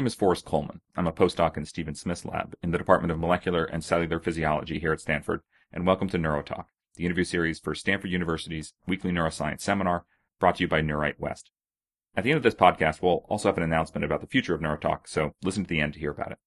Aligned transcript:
name 0.00 0.06
is 0.06 0.14
Forrest 0.14 0.46
Collman. 0.46 0.80
I'm 0.96 1.06
a 1.06 1.12
postdoc 1.12 1.58
in 1.58 1.66
Stephen 1.66 1.94
Smith's 1.94 2.24
lab 2.24 2.54
in 2.62 2.70
the 2.70 2.78
Department 2.78 3.12
of 3.12 3.18
Molecular 3.18 3.66
and 3.66 3.84
Cellular 3.84 4.18
Physiology 4.18 4.78
here 4.78 4.94
at 4.94 5.00
Stanford, 5.02 5.42
and 5.74 5.86
welcome 5.86 6.08
to 6.08 6.16
NeuroTalk, 6.16 6.64
the 6.96 7.04
interview 7.04 7.24
series 7.24 7.58
for 7.58 7.74
Stanford 7.74 8.10
University's 8.10 8.72
weekly 8.86 9.10
neuroscience 9.12 9.60
seminar 9.60 10.06
brought 10.38 10.56
to 10.56 10.62
you 10.62 10.68
by 10.68 10.80
NeuWrite 10.80 11.18
West. 11.18 11.50
At 12.16 12.24
the 12.24 12.30
end 12.30 12.38
of 12.38 12.42
this 12.42 12.54
podcast, 12.54 13.02
we'll 13.02 13.26
also 13.28 13.50
have 13.50 13.58
an 13.58 13.62
announcement 13.62 14.02
about 14.02 14.22
the 14.22 14.26
future 14.26 14.54
of 14.54 14.62
NeuroTalk, 14.62 15.00
so 15.04 15.34
listen 15.42 15.64
to 15.64 15.68
the 15.68 15.82
end 15.82 15.92
to 15.92 16.00
hear 16.00 16.12
about 16.12 16.32
it. 16.32 16.38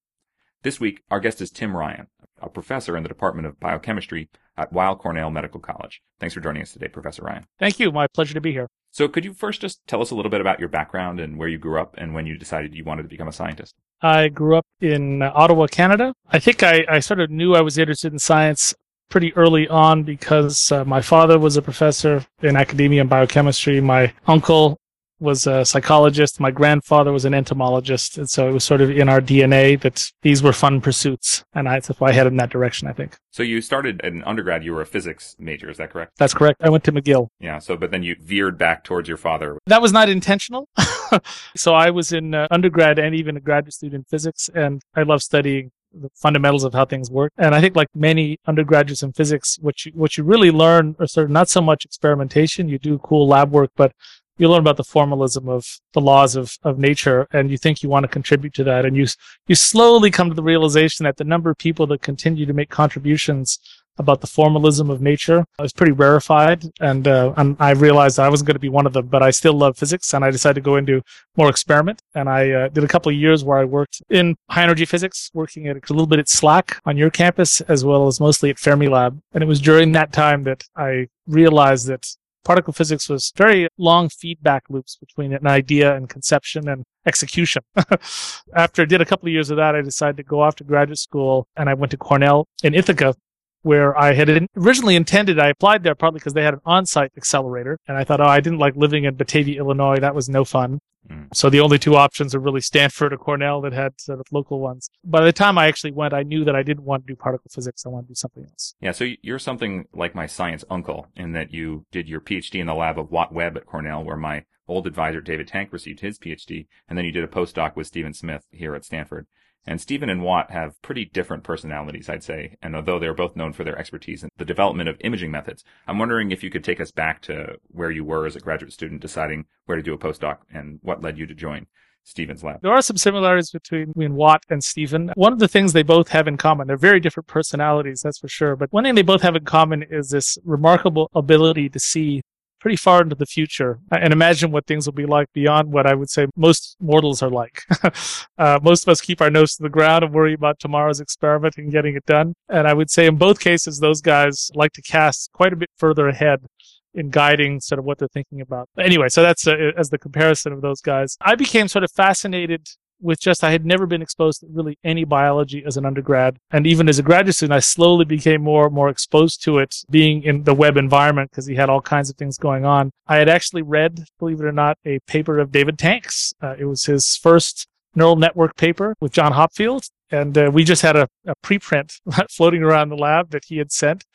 This 0.63 0.79
week, 0.79 1.04
our 1.11 1.20
guest 1.20 1.39
is 1.39 1.51
Tim 1.51 1.77
Ryan, 1.77 2.07
a 2.43 2.49
professor 2.49 2.95
in 2.97 3.03
the 3.03 3.09
Department 3.09 3.47
of 3.47 3.59
Biochemistry 3.59 4.29
at 4.57 4.71
Weill 4.71 4.95
Cornell 4.95 5.31
Medical 5.31 5.59
College. 5.59 6.01
Thanks 6.20 6.34
for 6.34 6.41
joining 6.41 6.61
us 6.61 6.73
today, 6.73 6.88
Professor 6.88 7.23
Ryan. 7.23 7.45
Thank 7.59 7.79
you. 7.79 7.91
My 7.91 8.07
pleasure 8.07 8.34
to 8.34 8.41
be 8.41 8.51
here. 8.51 8.67
So, 8.91 9.07
could 9.07 9.25
you 9.25 9.34
first 9.34 9.61
just 9.61 9.79
tell 9.88 10.01
us 10.01 10.11
a 10.11 10.15
little 10.15 10.29
bit 10.29 10.41
about 10.41 10.59
your 10.59 10.70
background 10.70 11.20
and 11.20 11.37
where 11.37 11.48
you 11.48 11.57
grew 11.57 11.81
up 11.81 11.95
and 11.98 12.13
when 12.13 12.27
you 12.27 12.37
decided 12.37 12.75
you 12.75 12.84
wanted 12.84 13.03
to 13.03 13.09
become 13.09 13.27
a 13.27 13.34
scientist? 13.34 13.73
I 14.01 14.27
grew 14.27 14.55
up 14.55 14.67
in 14.81 15.23
Ottawa, 15.23 15.65
Canada. 15.67 16.13
I 16.29 16.37
think 16.37 16.61
I, 16.61 16.85
I 16.87 16.99
sort 16.99 17.20
of 17.20 17.31
knew 17.31 17.55
I 17.55 17.61
was 17.61 17.77
interested 17.77 18.13
in 18.13 18.20
science 18.20 18.75
pretty 19.09 19.34
early 19.35 19.67
on 19.67 20.03
because 20.03 20.71
uh, 20.71 20.84
my 20.85 21.01
father 21.01 21.39
was 21.39 21.57
a 21.57 21.62
professor 21.62 22.25
in 22.41 22.55
academia 22.55 23.01
and 23.01 23.09
biochemistry. 23.09 23.79
My 23.79 24.13
uncle 24.27 24.77
was 25.23 25.48
a 25.48 25.66
psychologist. 25.66 26.40
My 26.40 26.52
grandfather 26.52 27.12
was 27.12 27.26
an 27.26 27.34
entomologist. 27.34 28.18
And 28.18 28.30
so 28.30 28.48
it 28.48 28.52
was 28.52 28.63
sort 28.63 28.82
of 28.82 28.91
in 28.91 29.09
our 29.09 29.22
DNA 29.22 29.80
that 29.82 30.12
these 30.22 30.44
were 30.44 30.54
fun 30.54 30.82
pursuits. 30.82 31.44
And 31.54 31.68
I, 31.68 31.80
that's 31.80 31.99
why 31.99 32.09
I 32.09 32.12
headed 32.12 32.34
in 32.34 32.38
that 32.38 32.49
direction, 32.49 32.88
I 32.88 32.94
think. 32.94 33.18
So 33.32 33.41
you 33.41 33.62
started 33.62 34.02
in 34.04 34.23
undergrad, 34.26 34.63
you 34.63 34.73
were 34.73 34.82
a 34.82 34.86
physics 34.86 35.36
major, 35.40 35.70
is 35.70 35.77
that 35.77 35.90
correct? 35.90 36.12
That's 36.18 36.34
correct. 36.34 36.62
I 36.62 36.70
went 36.70 36.84
to 36.84 36.91
McGill. 36.91 37.30
Yeah. 37.40 37.60
So, 37.60 37.76
but 37.77 37.90
then 37.90 38.04
you 38.04 38.15
veered 38.20 38.57
back 38.57 38.84
towards 38.84 39.07
your 39.07 39.18
father. 39.18 39.57
That 39.65 39.82
was 39.82 39.93
not 39.93 40.10
intentional. 40.10 40.68
so 41.55 41.74
I 41.74 41.90
was 41.90 42.12
in 42.12 42.35
uh, 42.35 42.48
undergrad 42.52 42.99
and 42.99 43.15
even 43.15 43.37
a 43.37 43.40
graduate 43.40 43.74
student 43.74 44.02
in 44.02 44.04
physics. 44.10 44.49
And 44.54 44.82
I 44.93 45.04
love 45.04 45.24
studying 45.24 45.71
the 45.93 46.10
fundamentals 46.15 46.63
of 46.63 46.74
how 46.74 46.85
things 46.85 47.10
work. 47.10 47.32
And 47.37 47.54
I 47.54 47.62
think 47.62 47.76
like 47.76 47.87
many 47.93 48.37
undergraduates 48.48 49.04
in 49.04 49.13
physics, 49.13 49.58
what 49.62 49.85
you, 49.85 49.91
what 49.93 50.18
you 50.18 50.24
really 50.24 50.52
learn 50.52 50.96
are 50.99 51.08
sort 51.08 51.26
of 51.26 51.32
not 51.32 51.49
so 51.49 51.62
much 51.62 51.85
experimentation. 51.85 52.68
You 52.68 52.80
do 52.80 52.98
cool 52.99 53.27
lab 53.27 53.52
work, 53.52 53.71
but 53.76 53.93
you 54.37 54.49
learn 54.49 54.59
about 54.59 54.77
the 54.77 54.84
formalism 54.84 55.48
of 55.48 55.65
the 55.93 56.01
laws 56.01 56.35
of, 56.35 56.57
of 56.63 56.79
nature 56.79 57.27
and 57.31 57.51
you 57.51 57.57
think 57.57 57.84
you 57.84 57.89
want 57.89 58.03
to 58.03 58.07
contribute 58.07 58.53
to 58.53 58.63
that 58.63 58.85
and 58.85 58.95
you 58.95 59.05
you 59.48 59.55
slowly 59.55 60.09
come 60.09 60.29
to 60.29 60.35
the 60.35 60.43
realization 60.43 61.03
that 61.03 61.17
the 61.17 61.23
number 61.23 61.49
of 61.49 61.57
people 61.57 61.85
that 61.87 62.01
continue 62.01 62.45
to 62.45 62.53
make 62.53 62.70
contributions 62.70 63.59
about 63.99 64.22
the 64.22 64.28
formalism 64.28 64.90
of 64.90 65.01
nature 65.01 65.45
is 65.62 65.72
pretty 65.72 65.91
rarefied 65.91 66.63
and, 66.79 67.07
uh, 67.07 67.31
and 67.38 67.56
I 67.59 67.72
realized 67.72 68.19
I 68.19 68.28
wasn't 68.28 68.47
going 68.47 68.56
to 68.56 68.59
be 68.59 68.69
one 68.69 68.88
of 68.88 68.94
them 68.94 69.06
but 69.06 69.22
I 69.22 69.29
still 69.29 69.53
love 69.53 69.78
physics 69.78 70.13
and 70.16 70.25
I 70.25 70.31
decided 70.31 70.56
to 70.56 70.62
go 70.62 70.78
into 70.78 71.03
more 71.38 71.50
experiment 71.50 72.01
and 72.16 72.28
I 72.28 72.50
uh, 72.50 72.68
did 72.69 72.84
a 72.84 72.88
couple 72.88 73.12
of 73.12 73.16
years 73.16 73.44
where 73.44 73.59
I 73.59 73.66
worked 73.66 74.01
in 74.09 74.35
high 74.50 74.63
energy 74.63 74.85
physics 74.85 75.29
working 75.34 75.68
at 75.68 75.78
a 75.78 75.94
little 75.94 76.07
bit 76.07 76.19
at 76.19 76.25
SLAC 76.25 76.79
on 76.85 76.97
your 76.97 77.12
campus 77.12 77.62
as 77.62 77.85
well 77.85 78.07
as 78.07 78.19
mostly 78.19 78.50
at 78.50 78.57
Fermilab. 78.57 79.19
And 79.34 79.44
it 79.44 79.47
was 79.47 79.62
during 79.62 79.91
that 79.91 80.12
time 80.12 80.44
that 80.44 80.63
I 80.75 81.07
realized 81.28 81.88
that 81.88 82.07
particle 82.44 82.74
physics 82.74 83.09
was 83.09 83.31
very 83.36 83.68
long 83.78 84.09
feedback 84.09 84.63
loops 84.69 84.97
between 84.97 85.34
an 85.34 85.47
idea 85.47 85.96
and 85.96 86.09
conception 86.09 86.68
and 86.68 86.84
execution. 87.06 87.63
After 88.56 88.81
I 88.81 88.86
did 88.86 89.02
a 89.02 89.06
couple 89.06 89.28
of 89.28 89.34
years 89.34 89.50
of 89.50 89.58
that, 89.58 89.75
I 89.75 89.81
decided 89.81 90.18
to 90.18 90.24
go 90.24 90.41
off 90.41 90.56
to 90.58 90.64
graduate 90.64 90.97
school 90.97 91.47
and 91.56 91.69
I 91.69 91.74
went 91.74 91.91
to 91.91 91.97
Cornell 91.97 92.47
in 92.64 92.74
Ithaca 92.74 93.16
where 93.64 93.97
I 93.97 94.14
had 94.14 94.47
originally 94.58 94.96
intended, 94.96 95.40
I 95.40 95.47
applied 95.47 95.84
there 95.84 95.96
partly 95.96 96.19
because 96.19 96.34
they 96.34 96.44
had 96.44 96.53
an 96.53 96.59
on-site 96.66 97.12
accelerator. 97.18 97.80
And 97.88 97.97
I 97.97 98.03
thought, 98.03 98.19
oh, 98.19 98.25
I 98.25 98.41
didn't 98.41 98.59
like 98.59 98.75
living 98.75 99.06
in 99.06 99.16
Batavia, 99.16 99.58
Illinois. 99.58 100.00
That 100.00 100.14
was 100.14 100.30
no 100.30 100.44
fun. 100.44 100.80
Mm. 101.09 101.28
So 101.34 101.50
the 101.50 101.59
only 101.59 101.80
two 101.80 101.96
options 101.96 102.34
are 102.34 102.40
really 102.40 102.62
Stanford 102.62 103.14
or 103.14 103.18
Cornell 103.18 103.62
that 103.62 103.74
had 103.74 104.00
sort 104.00 104.19
of 104.19 104.25
local 104.31 104.59
ones. 104.59 104.90
By 105.03 105.24
the 105.24 105.34
time 105.34 105.58
I 105.58 105.68
actually 105.68 105.91
went, 105.91 106.14
I 106.14 106.24
knew 106.24 106.46
that 106.46 106.56
I 106.56 106.64
didn't 106.64 106.84
want 106.84 107.06
to 107.06 107.14
do 107.14 107.16
particle 107.16 107.50
physics. 107.53 107.86
I 107.86 107.90
wanted 107.90 108.08
to 108.08 108.12
do 108.14 108.16
something 108.16 108.44
else. 108.44 108.75
Yeah. 108.80 108.91
So 108.91 109.09
you're 109.22 109.40
something 109.40 109.86
like 109.94 110.16
my 110.16 110.28
science 110.28 110.64
uncle 110.69 111.08
in 111.16 111.34
that 111.34 111.53
you 111.53 111.86
did 111.91 112.08
your 112.08 112.22
PhD 112.22 112.59
in 112.59 112.68
the 112.68 112.74
lab 112.74 112.97
of 112.97 113.12
Watt 113.12 113.34
Webb 113.34 113.58
at 113.58 113.66
Cornell, 113.66 114.03
where 114.03 114.18
my 114.18 114.46
old 114.68 114.88
advisor 114.88 115.22
David 115.22 115.47
Tank 115.47 115.74
received 115.74 116.00
his 116.00 116.18
PhD. 116.18 116.68
And 116.88 116.97
then 116.97 117.06
you 117.06 117.12
did 117.12 117.24
a 117.24 117.28
postdoc 117.28 117.75
with 117.75 117.88
Stephen 117.88 118.14
Smith 118.14 118.46
here 118.52 118.75
at 118.75 118.85
Stanford. 118.85 119.28
And 119.66 119.79
Stephen 119.79 120.09
and 120.09 120.22
Watt 120.22 120.51
have 120.51 120.81
pretty 120.81 121.06
different 121.06 121.44
personalities, 121.44 122.09
I'd 122.09 122.24
say. 122.24 122.57
And 122.62 122.75
although 122.75 123.00
they're 123.00 123.13
both 123.13 123.35
known 123.35 123.53
for 123.53 123.63
their 123.63 123.78
expertise 123.78 124.24
in 124.24 124.29
the 124.38 124.46
development 124.46 124.90
of 124.90 124.97
imaging 125.00 125.31
methods, 125.31 125.63
I'm 125.88 126.00
wondering 126.00 126.31
if 126.31 126.44
you 126.44 126.50
could 126.50 126.63
take 126.63 126.81
us 126.81 126.91
back 126.91 127.22
to 127.24 127.56
where 127.69 127.91
you 127.91 128.03
were 128.03 128.25
as 128.25 128.35
a 128.35 128.41
graduate 128.41 128.73
student 128.73 129.02
deciding 129.02 129.46
where 129.66 129.78
to 129.78 129.84
do 129.84 129.94
a 129.94 129.97
postdoc 129.97 130.40
and 130.53 130.79
what 130.81 131.02
led 131.02 131.18
you 131.18 131.25
to 131.28 131.34
join 131.34 131.68
Stephen's 132.03 132.44
lab. 132.44 132.62
There 132.62 132.73
are 132.73 132.81
some 132.81 132.97
similarities 132.97 133.52
between, 133.52 133.88
between 133.88 134.16
Watt 134.16 134.44
and 134.50 134.63
Stephen. 134.63 135.12
One 135.16 135.31
of 135.31 135.40
the 135.40 135.47
things 135.47 135.72
they 135.72 135.84
both 135.84 136.09
have 136.09 136.28
in 136.28 136.38
common, 136.38 136.68
they're 136.68 136.78
very 136.78 137.00
different 137.00 137.28
personalities, 137.28 138.02
that's 138.03 138.19
for 138.19 138.28
sure. 138.28 138.56
But 138.56 138.73
one 138.73 138.84
thing 138.84 138.96
they 138.96 139.02
both 139.02 139.22
have 139.22 139.35
in 139.35 139.46
common 139.46 139.84
is 139.90 140.09
this 140.09 140.38
remarkable 140.44 141.09
ability 141.13 141.69
to 141.69 141.79
see 141.79 142.22
pretty 142.63 142.78
far 142.78 143.01
into 143.01 143.13
the 143.13 143.25
future 143.25 143.78
and 143.91 144.13
imagine 144.13 144.50
what 144.50 144.66
things 144.66 144.88
will 144.88 144.94
be 144.94 145.06
like 145.06 145.28
beyond 145.34 145.69
what 145.74 145.85
I 145.85 145.94
would 145.94 146.09
say 146.09 146.28
most 146.38 146.78
mortals 146.79 147.22
are 147.22 147.29
like. 147.29 147.62
uh, 148.38 148.57
most 148.63 148.85
of 148.85 148.90
us 148.90 149.01
keep 149.01 149.19
our 149.19 149.29
nose 149.29 149.56
to 149.56 149.63
the 149.63 149.69
ground 149.69 150.06
and 150.06 150.13
worry 150.13 150.34
about 150.34 150.59
tomorrow's 150.59 151.02
experiment 151.02 151.57
and 151.57 151.73
getting 151.73 151.97
it 151.97 152.06
done. 152.06 152.34
And 152.47 152.66
I 152.66 152.73
would 152.73 152.90
say 152.90 153.06
in 153.06 153.18
both 153.18 153.41
cases, 153.41 153.79
those 153.79 154.00
guys 154.00 154.50
like 154.56 154.72
to 154.73 154.81
cast 154.81 155.29
quite 155.34 155.52
a 155.52 155.57
bit 155.57 155.72
further 155.75 156.07
ahead 156.07 156.46
in 156.94 157.09
guiding 157.09 157.59
sort 157.59 157.79
of 157.79 157.85
what 157.85 157.97
they're 157.97 158.07
thinking 158.13 158.40
about. 158.40 158.69
Anyway, 158.79 159.09
so 159.09 159.22
that's 159.22 159.46
uh, 159.46 159.72
as 159.78 159.90
the 159.90 159.97
comparison 159.97 160.53
of 160.53 160.62
those 160.62 160.79
guys. 160.79 161.18
I 161.19 161.35
became 161.35 161.68
sort 161.68 161.84
of 161.84 161.91
fascinated 161.91 162.69
with 163.03 163.19
just 163.19 163.44
I 163.44 163.52
had 163.52 163.66
never 163.66 163.86
been 163.86 164.02
exposed 164.02 164.40
to 164.41 164.47
really 164.50 164.78
any 164.84 165.03
biology 165.03 165.64
as 165.66 165.78
an 165.78 165.86
undergrad. 165.86 166.38
And 166.52 166.66
even 166.66 166.90
as 166.90 167.00
a 167.00 167.03
graduate 167.03 167.36
student, 167.36 167.56
I 167.56 167.59
slowly 167.59 168.06
became 168.06 168.41
more 168.41 168.66
and 168.66 168.74
more 168.74 168.90
exposed 168.90 169.44
to 169.44 169.59
it 169.59 169.75
being 169.90 170.24
in 170.24 170.44
the 170.44 170.53
Webb 170.53 170.78
environment 170.78 171.31
because 171.31 171.46
he 171.46 171.56
had 171.56 171.69
all 171.69 171.81
kinds 171.81 172.09
of 172.09 172.16
things 172.16 172.38
going 172.38 172.66
on. 172.66 172.91
I 173.08 173.18
had 173.18 173.30
actually 173.30 173.62
read, 173.62 174.06
believe 174.19 174.40
it 174.40 174.46
or 174.46 174.52
not, 174.52 174.78
a 174.86 175.00
paper 175.08 175.40
of 175.40 175.52
David 175.52 175.78
Tank's. 175.78 176.34
Uh, 176.41 176.56
it 176.58 176.66
was 176.66 176.86
his 176.86 177.18
first 177.18 177.68
neural 177.96 178.16
network 178.16 178.56
paper 178.56 178.96
with 179.00 179.12
John 179.12 179.34
Hopfield. 179.34 179.90
And 180.12 180.38
uh, 180.38 180.52
we 180.53 180.64
just 180.64 180.84
had 180.84 180.96
a, 180.96 181.08
a 181.25 181.35
preprint 181.44 182.00
floating 182.30 182.64
around 182.64 182.90
the 182.90 182.96
lab 182.96 183.31
that 183.31 183.46
he 183.46 183.58
had 183.58 183.72
sent 183.72 184.06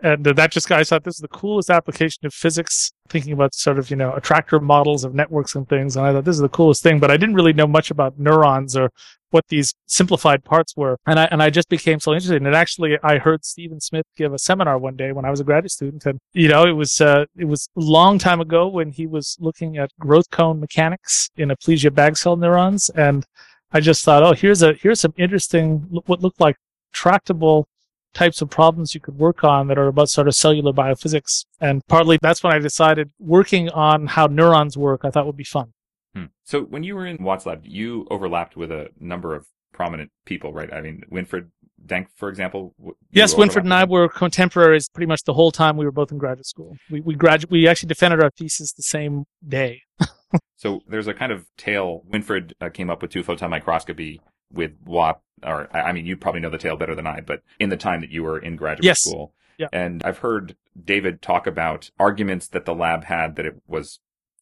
and 0.00 0.24
that 0.24 0.52
just 0.52 0.70
I 0.70 0.84
thought 0.84 1.04
this 1.04 1.16
is 1.16 1.20
the 1.20 1.28
coolest 1.28 1.70
application 1.70 2.24
of 2.24 2.32
physics, 2.32 2.92
thinking 3.08 3.32
about 3.32 3.54
sort 3.54 3.78
of, 3.78 3.90
you 3.90 3.96
know, 3.96 4.12
attractor 4.14 4.60
models 4.60 5.04
of 5.04 5.14
networks 5.14 5.54
and 5.54 5.68
things. 5.68 5.96
And 5.96 6.06
I 6.06 6.12
thought 6.12 6.24
this 6.24 6.36
is 6.36 6.42
the 6.42 6.48
coolest 6.48 6.82
thing, 6.82 7.00
but 7.00 7.10
I 7.10 7.16
didn't 7.16 7.34
really 7.34 7.52
know 7.52 7.66
much 7.66 7.90
about 7.90 8.18
neurons 8.18 8.76
or 8.76 8.90
what 9.30 9.46
these 9.48 9.74
simplified 9.86 10.44
parts 10.44 10.76
were. 10.76 10.98
And 11.06 11.18
I, 11.18 11.24
and 11.30 11.42
I 11.42 11.50
just 11.50 11.68
became 11.68 12.00
so 12.00 12.12
interested. 12.12 12.40
And 12.40 12.54
actually, 12.54 12.98
I 13.02 13.18
heard 13.18 13.44
Stephen 13.44 13.80
Smith 13.80 14.06
give 14.16 14.32
a 14.32 14.38
seminar 14.38 14.78
one 14.78 14.96
day 14.96 15.12
when 15.12 15.24
I 15.24 15.30
was 15.30 15.40
a 15.40 15.44
graduate 15.44 15.72
student. 15.72 16.06
And, 16.06 16.18
you 16.32 16.48
know, 16.48 16.64
it 16.64 16.72
was, 16.72 17.00
uh, 17.00 17.24
it 17.36 17.44
was 17.44 17.68
a 17.76 17.80
long 17.80 18.18
time 18.18 18.40
ago 18.40 18.68
when 18.68 18.90
he 18.90 19.06
was 19.06 19.36
looking 19.40 19.78
at 19.78 19.90
growth 19.98 20.30
cone 20.30 20.60
mechanics 20.60 21.28
in 21.36 21.50
aplysia 21.50 21.92
bag 21.92 22.16
cell 22.16 22.36
neurons. 22.36 22.88
And 22.90 23.26
I 23.72 23.80
just 23.80 24.04
thought, 24.04 24.22
oh, 24.22 24.32
here's 24.32 24.62
a, 24.62 24.74
here's 24.74 25.00
some 25.00 25.14
interesting, 25.18 25.80
what 26.06 26.22
looked 26.22 26.40
like 26.40 26.56
tractable 26.92 27.68
types 28.14 28.42
of 28.42 28.50
problems 28.50 28.94
you 28.94 29.00
could 29.00 29.18
work 29.18 29.44
on 29.44 29.68
that 29.68 29.78
are 29.78 29.86
about 29.86 30.08
sort 30.08 30.28
of 30.28 30.34
cellular 30.34 30.72
biophysics. 30.72 31.44
And 31.60 31.86
partly 31.86 32.18
that's 32.20 32.42
when 32.42 32.52
I 32.52 32.58
decided 32.58 33.10
working 33.18 33.68
on 33.70 34.06
how 34.06 34.26
neurons 34.26 34.76
work, 34.76 35.02
I 35.04 35.10
thought 35.10 35.26
would 35.26 35.36
be 35.36 35.44
fun. 35.44 35.72
Hmm. 36.14 36.24
So 36.44 36.62
when 36.62 36.84
you 36.84 36.94
were 36.94 37.06
in 37.06 37.22
Watt's 37.22 37.46
lab, 37.46 37.60
you 37.64 38.06
overlapped 38.10 38.56
with 38.56 38.72
a 38.72 38.88
number 38.98 39.34
of 39.34 39.46
prominent 39.72 40.10
people, 40.24 40.52
right? 40.52 40.72
I 40.72 40.80
mean, 40.80 41.02
Winfried 41.10 41.48
Denk, 41.84 42.08
for 42.16 42.28
example. 42.28 42.74
Yes, 43.12 43.34
Winfried 43.34 43.62
and 43.62 43.72
I 43.72 43.84
were 43.84 44.08
contemporaries 44.08 44.88
pretty 44.88 45.06
much 45.06 45.22
the 45.24 45.34
whole 45.34 45.52
time 45.52 45.76
we 45.76 45.84
were 45.84 45.92
both 45.92 46.10
in 46.10 46.18
graduate 46.18 46.46
school. 46.46 46.76
We 46.90 47.00
we 47.00 47.14
gradu- 47.14 47.50
we 47.50 47.68
actually 47.68 47.88
defended 47.88 48.20
our 48.20 48.30
thesis 48.30 48.72
the 48.72 48.82
same 48.82 49.24
day. 49.46 49.82
so 50.56 50.80
there's 50.88 51.06
a 51.06 51.14
kind 51.14 51.30
of 51.30 51.46
tale. 51.56 52.02
Winfried 52.12 52.52
uh, 52.60 52.68
came 52.70 52.90
up 52.90 53.00
with 53.00 53.12
two 53.12 53.22
photon 53.22 53.50
microscopy 53.50 54.20
with 54.52 54.72
Watt, 54.84 55.20
or 55.42 55.68
I 55.74 55.92
mean, 55.92 56.06
you 56.06 56.16
probably 56.16 56.40
know 56.40 56.50
the 56.50 56.58
tale 56.58 56.76
better 56.76 56.94
than 56.94 57.06
I, 57.06 57.20
but 57.20 57.42
in 57.58 57.68
the 57.68 57.76
time 57.76 58.00
that 58.00 58.10
you 58.10 58.22
were 58.22 58.38
in 58.38 58.56
graduate 58.56 58.84
yes. 58.84 59.00
school. 59.00 59.34
Yeah. 59.58 59.68
And 59.72 60.02
I've 60.04 60.18
heard 60.18 60.56
David 60.82 61.20
talk 61.20 61.46
about 61.46 61.90
arguments 61.98 62.48
that 62.48 62.64
the 62.64 62.74
lab 62.74 63.04
had 63.04 63.36
that 63.36 63.46
it 63.46 63.60
was 63.66 63.98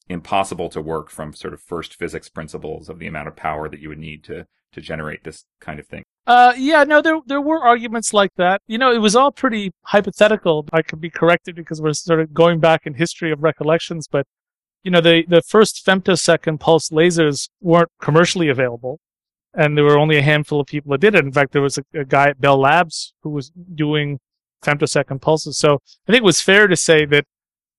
impossible 0.08 0.68
to 0.70 0.80
work 0.80 1.10
from 1.10 1.32
sort 1.32 1.54
of 1.54 1.60
first 1.60 1.94
physics 1.94 2.28
principles 2.28 2.88
of 2.88 2.98
the 2.98 3.06
amount 3.06 3.28
of 3.28 3.34
power 3.34 3.68
that 3.68 3.80
you 3.80 3.88
would 3.88 3.98
need 3.98 4.22
to 4.24 4.46
to 4.72 4.80
generate 4.80 5.24
this 5.24 5.44
kind 5.60 5.80
of 5.80 5.86
thing. 5.86 6.04
Uh, 6.26 6.52
yeah, 6.56 6.84
no, 6.84 7.00
there 7.00 7.20
there 7.26 7.40
were 7.40 7.62
arguments 7.62 8.12
like 8.12 8.32
that. 8.36 8.60
You 8.66 8.78
know, 8.78 8.92
it 8.92 8.98
was 8.98 9.16
all 9.16 9.32
pretty 9.32 9.72
hypothetical. 9.82 10.66
I 10.72 10.82
could 10.82 11.00
be 11.00 11.10
corrected 11.10 11.54
because 11.54 11.80
we're 11.80 11.94
sort 11.94 12.20
of 12.20 12.34
going 12.34 12.60
back 12.60 12.82
in 12.84 12.94
history 12.94 13.32
of 13.32 13.42
recollections, 13.42 14.06
but 14.10 14.26
you 14.82 14.90
know, 14.90 15.00
the 15.00 15.24
the 15.28 15.42
first 15.42 15.84
femtosecond 15.86 16.60
pulse 16.60 16.90
lasers 16.90 17.48
weren't 17.60 17.90
commercially 18.00 18.48
available 18.48 19.00
and 19.56 19.76
there 19.76 19.84
were 19.84 19.98
only 19.98 20.18
a 20.18 20.22
handful 20.22 20.60
of 20.60 20.66
people 20.66 20.92
that 20.92 21.00
did 21.00 21.14
it. 21.14 21.24
In 21.24 21.32
fact, 21.32 21.52
there 21.52 21.62
was 21.62 21.78
a, 21.78 21.84
a 21.94 22.04
guy 22.04 22.28
at 22.28 22.40
Bell 22.40 22.58
Labs 22.58 23.14
who 23.22 23.30
was 23.30 23.50
doing 23.74 24.18
femtosecond 24.62 25.20
pulses. 25.20 25.58
So 25.58 25.74
I 26.06 26.12
think 26.12 26.18
it 26.18 26.24
was 26.24 26.40
fair 26.40 26.66
to 26.66 26.76
say 26.76 27.04
that 27.06 27.24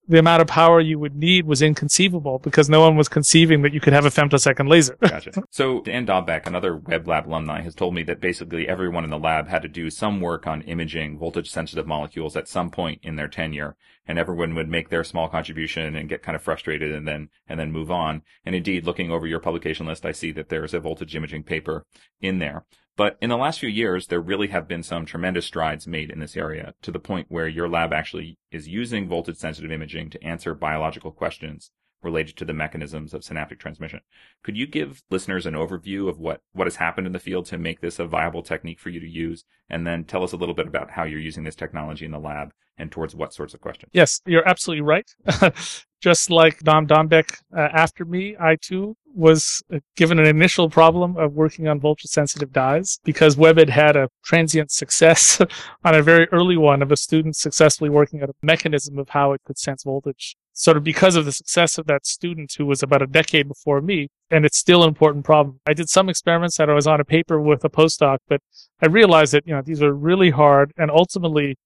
the 0.07 0.19
amount 0.19 0.42
of 0.42 0.48
power 0.48 0.80
you 0.80 0.98
would 0.98 1.15
need 1.15 1.45
was 1.45 1.62
inconceivable 1.62 2.39
because 2.39 2.69
no 2.69 2.81
one 2.81 2.95
was 2.95 3.09
conceiving 3.09 3.62
that 3.62 3.74
you 3.74 3.81
could 3.81 3.94
have 3.94 4.06
a 4.06 4.09
femtosecond 4.09 4.69
laser. 4.69 4.95
gotcha. 5.01 5.31
So 5.51 5.81
Dan 5.81 6.06
Dombeck, 6.06 6.45
another 6.45 6.77
Webb 6.77 7.07
Lab 7.07 7.27
alumni, 7.27 7.62
has 7.62 7.75
told 7.75 7.94
me 7.94 8.04
that 8.04 8.21
basically 8.21 8.68
everyone 8.68 9.04
in 9.04 9.09
the 9.09 9.19
lab 9.19 9.48
had 9.48 9.62
to 9.63 9.68
do 9.68 9.89
some 9.89 10.21
work 10.21 10.48
on 10.48 10.62
imaging 10.62 11.18
voltage 11.19 11.50
sensitive 11.50 11.88
molecules 11.88 12.38
at 12.38 12.48
some 12.48 12.69
point 12.69 13.01
in 13.04 13.18
their 13.18 13.27
tenure, 13.27 13.75
and 14.07 14.18
everyone 14.18 14.56
would 14.56 14.69
make 14.69 14.89
their 14.89 15.04
small 15.04 15.27
contribution 15.27 15.95
and 15.95 16.09
get 16.09 16.24
kind 16.24 16.36
of 16.36 16.42
frustrated 16.42 16.94
and 16.94 17.07
then 17.07 17.30
and 17.48 17.59
then 17.59 17.71
move 17.71 17.92
on. 17.92 18.21
And 18.45 18.56
indeed, 18.56 18.86
looking 18.86 19.12
over 19.12 19.27
your 19.27 19.39
publication 19.39 19.86
list, 19.86 20.06
I 20.06 20.13
see 20.13 20.31
that 20.31 20.50
there's 20.50 20.74
a 20.74 20.80
voltage 20.80 21.15
imaging 21.15 21.44
paper 21.44 21.86
in 22.21 22.39
there. 22.39 22.63
But 22.98 23.18
in 23.22 23.30
the 23.30 23.38
last 23.38 23.60
few 23.60 23.70
years, 23.70 24.08
there 24.08 24.20
really 24.20 24.48
have 24.48 24.68
been 24.68 24.82
some 24.82 25.06
tremendous 25.06 25.46
strides 25.46 25.88
made 25.88 26.10
in 26.10 26.20
this 26.20 26.36
area 26.36 26.74
to 26.82 26.92
the 26.92 27.00
point 27.00 27.28
where 27.30 27.48
your 27.48 27.70
lab 27.70 27.94
actually 27.94 28.40
is 28.52 28.68
using 28.68 29.08
voltage 29.08 29.38
sensitive 29.38 29.72
imaging 29.72 30.10
to 30.10 30.24
answer 30.24 30.56
biological 30.56 31.12
questions 31.12 31.72
related 32.02 32.36
to 32.38 32.46
the 32.46 32.54
mechanisms 32.54 33.14
of 33.14 33.24
synaptic 33.24 33.60
transmission. 33.60 34.02
Could 34.44 34.58
you 34.58 34.66
give 34.66 35.04
listeners 35.12 35.46
an 35.46 35.54
overview 35.54 36.10
of 36.10 36.20
what, 36.20 36.42
what 36.54 36.66
has 36.66 36.78
happened 36.78 37.06
in 37.06 37.14
the 37.14 37.20
field 37.20 37.46
to 37.48 37.58
make 37.58 37.82
this 37.82 38.00
a 38.00 38.06
viable 38.06 38.42
technique 38.42 38.80
for 38.80 38.90
you 38.90 39.00
to 39.00 39.08
use? 39.08 39.44
And 39.70 39.86
then 39.86 40.04
tell 40.04 40.24
us 40.24 40.32
a 40.32 40.38
little 40.38 40.56
bit 40.56 40.68
about 40.68 40.92
how 40.92 41.04
you're 41.04 41.20
using 41.20 41.44
this 41.44 41.56
technology 41.56 42.06
in 42.06 42.12
the 42.12 42.20
lab 42.20 42.52
and 42.80 42.92
towards 42.92 43.16
what 43.16 43.34
sorts 43.34 43.54
of 43.54 43.62
questions. 43.62 43.92
Yes, 43.94 44.22
you're 44.26 44.48
absolutely 44.48 44.82
right. 44.82 45.10
Just 46.02 46.30
like 46.30 46.60
Dan 46.60 46.88
Dombeck 46.88 47.42
uh, 47.56 47.70
after 47.74 48.06
me, 48.06 48.36
I 48.40 48.56
too 48.56 48.96
was 49.18 49.64
given 49.96 50.19
an 50.19 50.28
initial 50.28 50.69
problem 50.69 51.18
of 51.18 51.34
working 51.34 51.68
on 51.68 51.80
voltage 51.80 52.10
sensitive 52.10 52.54
dyes 52.54 53.00
because 53.04 53.36
WebEd 53.36 53.69
had 53.69 53.96
a 53.96 54.10
transient 54.24 54.72
success 54.72 55.42
on 55.84 55.96
a 55.96 56.04
very 56.04 56.28
early 56.31 56.56
one 56.56 56.84
of 56.84 56.92
a 56.92 56.98
student 56.98 57.36
successfully 57.36 57.90
working 57.90 58.22
out 58.22 58.30
a 58.30 58.36
mechanism 58.44 59.00
of 59.00 59.10
how 59.10 59.34
it 59.34 59.42
could 59.44 59.58
sense 59.58 59.84
voltage. 59.84 60.36
Sort 60.54 60.78
of 60.78 60.84
because 60.84 61.16
of 61.16 61.25
the 61.25 61.31
success 61.31 61.78
of 61.78 61.88
that 61.88 62.06
student 62.06 62.54
who 62.58 62.66
was 62.66 62.84
about 62.84 63.02
a 63.02 63.08
decade 63.08 63.48
before 63.48 63.81
me, 63.81 64.10
and 64.30 64.46
it's 64.46 64.58
still 64.58 64.84
an 64.84 64.90
important 64.90 65.25
problem. 65.25 65.60
I 65.66 65.74
did 65.74 65.90
some 65.90 66.10
experiments 66.10 66.58
that 66.58 66.69
I 66.69 66.74
was 66.74 66.88
on 66.88 67.00
a 67.00 67.06
paper 67.06 67.42
with 67.42 67.66
a 67.66 67.69
postdoc, 67.69 68.19
but 68.28 68.42
I 68.81 68.86
realized 68.86 69.34
that, 69.34 69.48
you 69.48 69.54
know, 69.54 69.62
these 69.64 69.81
are 69.81 69.94
really 69.94 70.30
hard 70.30 70.74
and 70.78 70.92
ultimately 70.92 71.58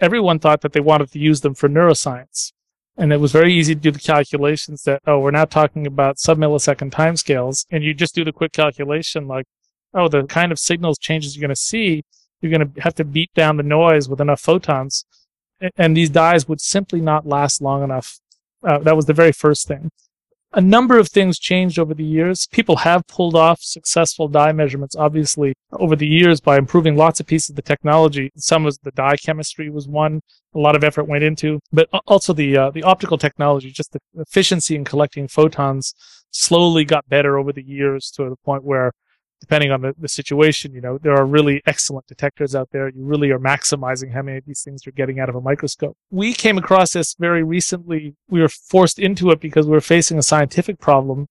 everyone 0.00 0.38
thought 0.40 0.60
that 0.62 0.72
they 0.72 0.80
wanted 0.80 1.12
to 1.12 1.18
use 1.18 1.40
them 1.40 1.54
for 1.54 1.68
neuroscience. 1.68 2.52
And 2.98 3.12
it 3.12 3.20
was 3.20 3.32
very 3.32 3.52
easy 3.52 3.74
to 3.74 3.80
do 3.80 3.90
the 3.90 3.98
calculations 3.98 4.82
that, 4.84 5.02
oh, 5.06 5.18
we're 5.20 5.30
now 5.30 5.44
talking 5.44 5.86
about 5.86 6.18
sub-millisecond 6.18 6.90
timescales. 6.90 7.66
And 7.70 7.84
you 7.84 7.92
just 7.92 8.14
do 8.14 8.24
the 8.24 8.32
quick 8.32 8.52
calculation 8.52 9.28
like, 9.28 9.46
oh, 9.92 10.08
the 10.08 10.24
kind 10.24 10.50
of 10.50 10.58
signals 10.58 10.98
changes 10.98 11.36
you're 11.36 11.46
going 11.46 11.54
to 11.54 11.60
see, 11.60 12.04
you're 12.40 12.50
going 12.50 12.72
to 12.72 12.80
have 12.80 12.94
to 12.94 13.04
beat 13.04 13.32
down 13.34 13.58
the 13.58 13.62
noise 13.62 14.08
with 14.08 14.20
enough 14.20 14.40
photons. 14.40 15.04
And 15.76 15.96
these 15.96 16.10
dyes 16.10 16.48
would 16.48 16.60
simply 16.60 17.00
not 17.00 17.26
last 17.26 17.60
long 17.60 17.82
enough. 17.82 18.18
Uh, 18.62 18.78
that 18.78 18.96
was 18.96 19.06
the 19.06 19.12
very 19.12 19.32
first 19.32 19.68
thing 19.68 19.90
a 20.52 20.60
number 20.60 20.98
of 20.98 21.08
things 21.08 21.38
changed 21.38 21.78
over 21.78 21.94
the 21.94 22.04
years. 22.04 22.46
People 22.50 22.76
have 22.76 23.06
pulled 23.06 23.34
off 23.34 23.60
successful 23.60 24.28
dye 24.28 24.52
measurements, 24.52 24.96
obviously, 24.96 25.54
over 25.72 25.96
the 25.96 26.06
years 26.06 26.40
by 26.40 26.56
improving 26.56 26.96
lots 26.96 27.20
of 27.20 27.26
pieces 27.26 27.50
of 27.50 27.56
the 27.56 27.62
technology. 27.62 28.30
Some 28.36 28.64
was 28.64 28.78
the 28.78 28.92
dye 28.92 29.16
chemistry 29.16 29.70
was 29.70 29.86
one 29.88 30.20
a 30.54 30.58
lot 30.58 30.74
of 30.74 30.82
effort 30.82 31.04
went 31.04 31.22
into, 31.22 31.60
but 31.72 31.88
also 32.06 32.32
the 32.32 32.56
uh, 32.56 32.70
the 32.70 32.82
optical 32.82 33.18
technology, 33.18 33.70
just 33.70 33.92
the 33.92 34.00
efficiency 34.14 34.74
in 34.74 34.84
collecting 34.84 35.28
photons, 35.28 35.94
slowly 36.30 36.84
got 36.84 37.08
better 37.08 37.38
over 37.38 37.52
the 37.52 37.62
years 37.62 38.10
to 38.12 38.30
the 38.30 38.36
point 38.44 38.64
where 38.64 38.92
depending 39.40 39.70
on 39.70 39.82
the, 39.82 39.94
the 39.98 40.08
situation, 40.08 40.72
you 40.72 40.80
know, 40.80 40.98
there 40.98 41.14
are 41.14 41.26
really 41.26 41.62
excellent 41.66 42.06
detectors 42.06 42.54
out 42.54 42.68
there. 42.72 42.88
You 42.88 43.04
really 43.04 43.30
are 43.30 43.38
maximizing 43.38 44.12
how 44.12 44.22
many 44.22 44.38
of 44.38 44.44
these 44.46 44.62
things 44.62 44.84
you're 44.84 44.92
getting 44.92 45.20
out 45.20 45.28
of 45.28 45.34
a 45.34 45.40
microscope. 45.40 45.96
We 46.10 46.32
came 46.32 46.58
across 46.58 46.92
this 46.92 47.14
very 47.18 47.42
recently. 47.42 48.14
We 48.28 48.40
were 48.40 48.48
forced 48.48 48.98
into 48.98 49.30
it 49.30 49.40
because 49.40 49.66
we 49.66 49.72
were 49.72 49.80
facing 49.80 50.18
a 50.18 50.22
scientific 50.22 50.78
problem 50.78 51.26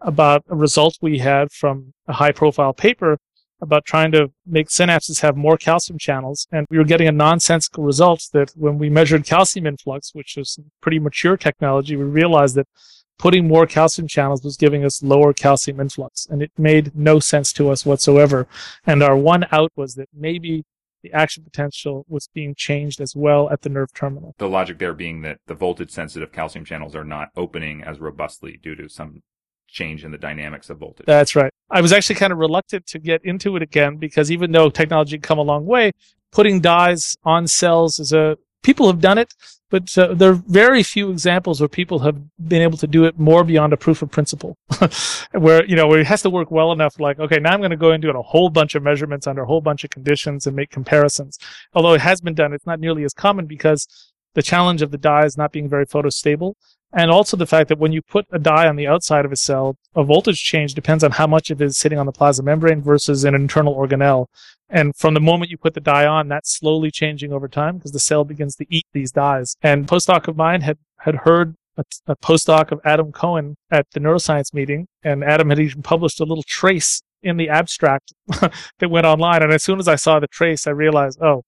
about 0.00 0.44
a 0.48 0.54
result 0.54 0.96
we 1.02 1.18
had 1.18 1.50
from 1.50 1.92
a 2.06 2.12
high 2.12 2.32
profile 2.32 2.72
paper 2.72 3.18
about 3.60 3.84
trying 3.84 4.12
to 4.12 4.30
make 4.46 4.68
synapses 4.68 5.20
have 5.20 5.36
more 5.36 5.56
calcium 5.56 5.98
channels. 5.98 6.46
And 6.52 6.66
we 6.70 6.78
were 6.78 6.84
getting 6.84 7.08
a 7.08 7.12
nonsensical 7.12 7.82
result 7.82 8.22
that 8.32 8.52
when 8.54 8.78
we 8.78 8.88
measured 8.88 9.24
calcium 9.24 9.66
influx, 9.66 10.14
which 10.14 10.36
was 10.36 10.60
pretty 10.80 11.00
mature 11.00 11.36
technology, 11.36 11.96
we 11.96 12.04
realized 12.04 12.54
that 12.54 12.68
putting 13.18 13.48
more 13.48 13.66
calcium 13.66 14.08
channels 14.08 14.42
was 14.42 14.56
giving 14.56 14.84
us 14.84 15.02
lower 15.02 15.32
calcium 15.32 15.80
influx. 15.80 16.26
And 16.30 16.40
it 16.40 16.52
made 16.56 16.94
no 16.96 17.18
sense 17.18 17.52
to 17.54 17.70
us 17.70 17.84
whatsoever. 17.84 18.46
And 18.86 19.02
our 19.02 19.16
one 19.16 19.46
out 19.50 19.72
was 19.76 19.94
that 19.96 20.08
maybe 20.14 20.64
the 21.02 21.12
action 21.12 21.44
potential 21.44 22.04
was 22.08 22.28
being 22.32 22.54
changed 22.56 23.00
as 23.00 23.14
well 23.14 23.50
at 23.50 23.62
the 23.62 23.68
nerve 23.68 23.92
terminal. 23.92 24.34
The 24.38 24.48
logic 24.48 24.78
there 24.78 24.94
being 24.94 25.22
that 25.22 25.38
the 25.46 25.54
voltage 25.54 25.90
sensitive 25.90 26.32
calcium 26.32 26.64
channels 26.64 26.96
are 26.96 27.04
not 27.04 27.28
opening 27.36 27.82
as 27.82 28.00
robustly 28.00 28.58
due 28.62 28.74
to 28.76 28.88
some 28.88 29.22
change 29.68 30.04
in 30.04 30.10
the 30.10 30.18
dynamics 30.18 30.70
of 30.70 30.78
voltage. 30.78 31.06
That's 31.06 31.36
right. 31.36 31.52
I 31.70 31.80
was 31.80 31.92
actually 31.92 32.16
kind 32.16 32.32
of 32.32 32.38
reluctant 32.38 32.86
to 32.86 32.98
get 32.98 33.24
into 33.24 33.54
it 33.56 33.62
again 33.62 33.96
because 33.96 34.30
even 34.30 34.50
though 34.52 34.70
technology 34.70 35.16
had 35.16 35.22
come 35.22 35.38
a 35.38 35.42
long 35.42 35.66
way, 35.66 35.92
putting 36.32 36.60
dyes 36.60 37.16
on 37.24 37.46
cells 37.46 37.98
is 37.98 38.12
a 38.12 38.38
people 38.62 38.86
have 38.86 39.00
done 39.00 39.18
it, 39.18 39.34
but 39.70 39.96
uh, 39.98 40.14
there 40.14 40.30
are 40.30 40.42
very 40.46 40.82
few 40.82 41.10
examples 41.10 41.60
where 41.60 41.68
people 41.68 41.98
have 42.00 42.16
been 42.48 42.62
able 42.62 42.78
to 42.78 42.86
do 42.86 43.04
it 43.04 43.18
more 43.18 43.44
beyond 43.44 43.72
a 43.72 43.76
proof 43.76 44.02
of 44.02 44.10
principle, 44.10 44.56
where 45.32 45.64
you 45.66 45.76
know 45.76 45.86
where 45.86 46.00
it 46.00 46.06
has 46.06 46.22
to 46.22 46.30
work 46.30 46.50
well 46.50 46.72
enough. 46.72 46.98
Like, 46.98 47.18
okay, 47.18 47.38
now 47.38 47.52
I'm 47.52 47.60
going 47.60 47.70
to 47.70 47.76
go 47.76 47.90
and 47.90 48.02
do 48.02 48.10
a 48.10 48.22
whole 48.22 48.50
bunch 48.50 48.74
of 48.74 48.82
measurements 48.82 49.26
under 49.26 49.42
a 49.42 49.46
whole 49.46 49.60
bunch 49.60 49.84
of 49.84 49.90
conditions 49.90 50.46
and 50.46 50.56
make 50.56 50.70
comparisons. 50.70 51.38
Although 51.74 51.94
it 51.94 52.00
has 52.00 52.20
been 52.20 52.34
done, 52.34 52.52
it's 52.52 52.66
not 52.66 52.80
nearly 52.80 53.04
as 53.04 53.12
common 53.12 53.46
because 53.46 53.86
the 54.34 54.42
challenge 54.42 54.82
of 54.82 54.90
the 54.90 54.98
dye 54.98 55.24
is 55.24 55.36
not 55.36 55.52
being 55.52 55.68
very 55.68 55.86
photostable. 55.86 56.54
And 56.92 57.10
also 57.10 57.36
the 57.36 57.46
fact 57.46 57.68
that 57.68 57.78
when 57.78 57.92
you 57.92 58.00
put 58.00 58.26
a 58.32 58.38
dye 58.38 58.66
on 58.66 58.76
the 58.76 58.86
outside 58.86 59.24
of 59.24 59.32
a 59.32 59.36
cell, 59.36 59.76
a 59.94 60.02
voltage 60.02 60.42
change 60.42 60.74
depends 60.74 61.04
on 61.04 61.12
how 61.12 61.26
much 61.26 61.50
of 61.50 61.60
it 61.60 61.66
is 61.66 61.76
sitting 61.76 61.98
on 61.98 62.06
the 62.06 62.12
plasma 62.12 62.44
membrane 62.44 62.80
versus 62.80 63.24
an 63.24 63.34
internal 63.34 63.74
organelle. 63.74 64.26
And 64.70 64.96
from 64.96 65.14
the 65.14 65.20
moment 65.20 65.50
you 65.50 65.58
put 65.58 65.74
the 65.74 65.80
dye 65.80 66.06
on, 66.06 66.28
that's 66.28 66.56
slowly 66.56 66.90
changing 66.90 67.32
over 67.32 67.48
time 67.48 67.76
because 67.76 67.92
the 67.92 68.00
cell 68.00 68.24
begins 68.24 68.56
to 68.56 68.66
eat 68.70 68.86
these 68.92 69.12
dyes. 69.12 69.56
And 69.62 69.86
postdoc 69.86 70.28
of 70.28 70.36
mine 70.36 70.62
had, 70.62 70.78
had 70.98 71.16
heard 71.16 71.56
a, 71.76 71.84
a 72.06 72.16
postdoc 72.16 72.72
of 72.72 72.80
Adam 72.84 73.12
Cohen 73.12 73.56
at 73.70 73.86
the 73.92 74.00
neuroscience 74.00 74.54
meeting, 74.54 74.88
and 75.02 75.22
Adam 75.22 75.50
had 75.50 75.58
even 75.58 75.82
published 75.82 76.20
a 76.20 76.24
little 76.24 76.44
trace 76.46 77.02
in 77.22 77.36
the 77.36 77.48
abstract 77.48 78.12
that 78.28 78.90
went 78.90 79.06
online. 79.06 79.42
And 79.42 79.52
as 79.52 79.62
soon 79.62 79.78
as 79.78 79.88
I 79.88 79.96
saw 79.96 80.20
the 80.20 80.26
trace, 80.26 80.66
I 80.66 80.70
realized, 80.70 81.20
oh, 81.20 81.42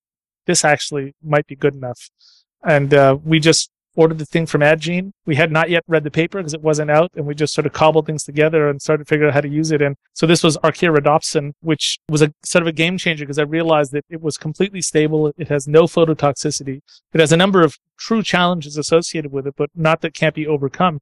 this 0.47 0.65
actually 0.65 1.15
might 1.23 1.47
be 1.47 1.57
good 1.57 1.75
enough. 1.75 2.09
And 2.63 2.93
uh, 2.93 3.19
we 3.23 3.41
just 3.41 3.71
ordered 4.01 4.19
the 4.19 4.25
thing 4.25 4.47
from 4.47 4.63
Addgene. 4.63 5.13
We 5.27 5.37
had 5.37 5.53
not 5.53 5.69
yet 5.69 5.85
read 5.87 6.05
the 6.05 6.11
paper 6.11 6.39
because 6.39 6.55
it 6.55 6.63
wasn't 6.63 6.91
out, 6.91 7.11
and 7.15 7.27
we 7.27 7.35
just 7.35 7.53
sort 7.53 7.67
of 7.67 7.75
cobbled 7.75 8.07
things 8.07 8.25
together 8.25 8.71
and 8.71 8.81
started 8.81 9.05
to 9.05 9.09
figure 9.09 9.27
out 9.27 9.35
how 9.35 9.43
to 9.43 9.49
use 9.49 9.73
it. 9.73 9.83
And 9.83 9.95
so 10.15 10.27
this 10.27 10.43
was 10.43 10.57
archaea 10.59 11.53
which 11.61 11.99
was 12.09 12.23
a 12.23 12.33
sort 12.43 12.63
of 12.63 12.69
a 12.69 12.73
game 12.73 12.97
changer 12.97 13.27
because 13.27 13.39
I 13.39 13.43
realized 13.43 13.93
that 13.93 14.07
it 14.09 14.23
was 14.23 14.39
completely 14.39 14.81
stable. 14.81 15.31
It 15.37 15.49
has 15.49 15.69
no 15.69 15.83
phototoxicity. 15.83 16.81
It 17.13 17.21
has 17.21 17.31
a 17.31 17.37
number 17.37 17.61
of 17.61 17.77
true 17.99 18.23
challenges 18.23 18.79
associated 18.79 19.33
with 19.33 19.47
it, 19.47 19.55
but 19.55 19.69
not 19.75 20.01
that 20.01 20.15
can't 20.15 20.35
be 20.35 20.47
overcome. 20.47 21.01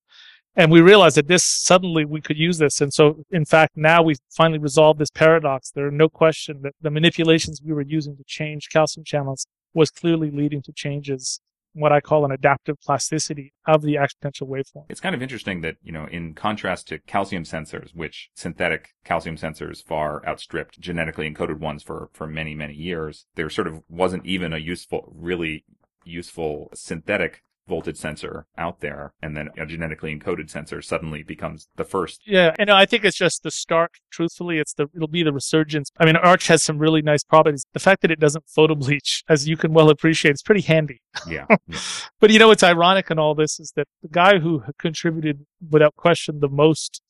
And 0.56 0.72
we 0.72 0.80
realized 0.80 1.16
that 1.18 1.28
this 1.28 1.44
suddenly 1.44 2.04
we 2.04 2.20
could 2.20 2.36
use 2.36 2.58
this. 2.58 2.80
And 2.80 2.92
so, 2.92 3.22
in 3.30 3.44
fact, 3.44 3.76
now 3.76 4.02
we've 4.02 4.18
finally 4.36 4.58
resolved 4.58 4.98
this 4.98 5.10
paradox. 5.10 5.70
There 5.70 5.86
are 5.86 5.92
no 5.92 6.08
question 6.08 6.62
that 6.62 6.74
the 6.80 6.90
manipulations 6.90 7.62
we 7.64 7.72
were 7.72 7.82
using 7.82 8.16
to 8.16 8.24
change 8.26 8.70
calcium 8.72 9.04
channels 9.04 9.46
was 9.72 9.92
clearly 9.92 10.32
leading 10.32 10.62
to 10.62 10.72
changes 10.72 11.40
what 11.78 11.92
I 11.92 12.00
call 12.00 12.24
an 12.24 12.32
adaptive 12.32 12.76
plasticity 12.84 13.52
of 13.66 13.82
the 13.82 13.94
exponential 13.94 14.48
waveform. 14.48 14.84
It's 14.88 15.00
kind 15.00 15.14
of 15.14 15.22
interesting 15.22 15.60
that, 15.62 15.76
you 15.82 15.92
know, 15.92 16.06
in 16.06 16.34
contrast 16.34 16.88
to 16.88 16.98
calcium 16.98 17.44
sensors, 17.44 17.94
which 17.94 18.30
synthetic 18.34 18.94
calcium 19.04 19.36
sensors 19.36 19.84
far 19.84 20.26
outstripped 20.26 20.80
genetically 20.80 21.30
encoded 21.30 21.58
ones 21.58 21.82
for, 21.82 22.10
for 22.12 22.26
many, 22.26 22.54
many 22.54 22.74
years, 22.74 23.26
there 23.34 23.50
sort 23.50 23.66
of 23.66 23.82
wasn't 23.88 24.26
even 24.26 24.52
a 24.52 24.58
useful, 24.58 25.12
really 25.14 25.64
useful 26.04 26.70
synthetic 26.74 27.42
voltage 27.68 27.96
sensor 27.96 28.46
out 28.56 28.80
there 28.80 29.12
and 29.22 29.36
then 29.36 29.50
a 29.58 29.66
genetically 29.66 30.16
encoded 30.16 30.50
sensor 30.50 30.80
suddenly 30.82 31.22
becomes 31.22 31.68
the 31.76 31.84
first. 31.84 32.22
Yeah. 32.26 32.54
And 32.58 32.70
I 32.70 32.86
think 32.86 33.04
it's 33.04 33.16
just 33.16 33.42
the 33.42 33.50
start. 33.50 33.92
Truthfully, 34.10 34.58
it's 34.58 34.74
the, 34.74 34.88
it'll 34.94 35.08
be 35.08 35.22
the 35.22 35.32
resurgence. 35.32 35.90
I 35.98 36.06
mean, 36.06 36.16
Arch 36.16 36.48
has 36.48 36.62
some 36.62 36.78
really 36.78 37.02
nice 37.02 37.22
properties. 37.22 37.64
The 37.72 37.80
fact 37.80 38.02
that 38.02 38.10
it 38.10 38.18
doesn't 38.18 38.48
photo 38.48 38.74
bleach, 38.74 39.22
as 39.28 39.46
you 39.46 39.56
can 39.56 39.72
well 39.72 39.90
appreciate, 39.90 40.34
is 40.34 40.42
pretty 40.42 40.62
handy. 40.62 41.00
Yeah. 41.28 41.46
but 42.20 42.30
you 42.30 42.38
know, 42.38 42.48
what's 42.48 42.62
ironic 42.62 43.10
in 43.10 43.18
all 43.18 43.34
this 43.34 43.60
is 43.60 43.72
that 43.76 43.86
the 44.02 44.08
guy 44.08 44.38
who 44.38 44.62
contributed 44.78 45.46
without 45.70 45.94
question 45.96 46.40
the 46.40 46.48
most 46.48 47.02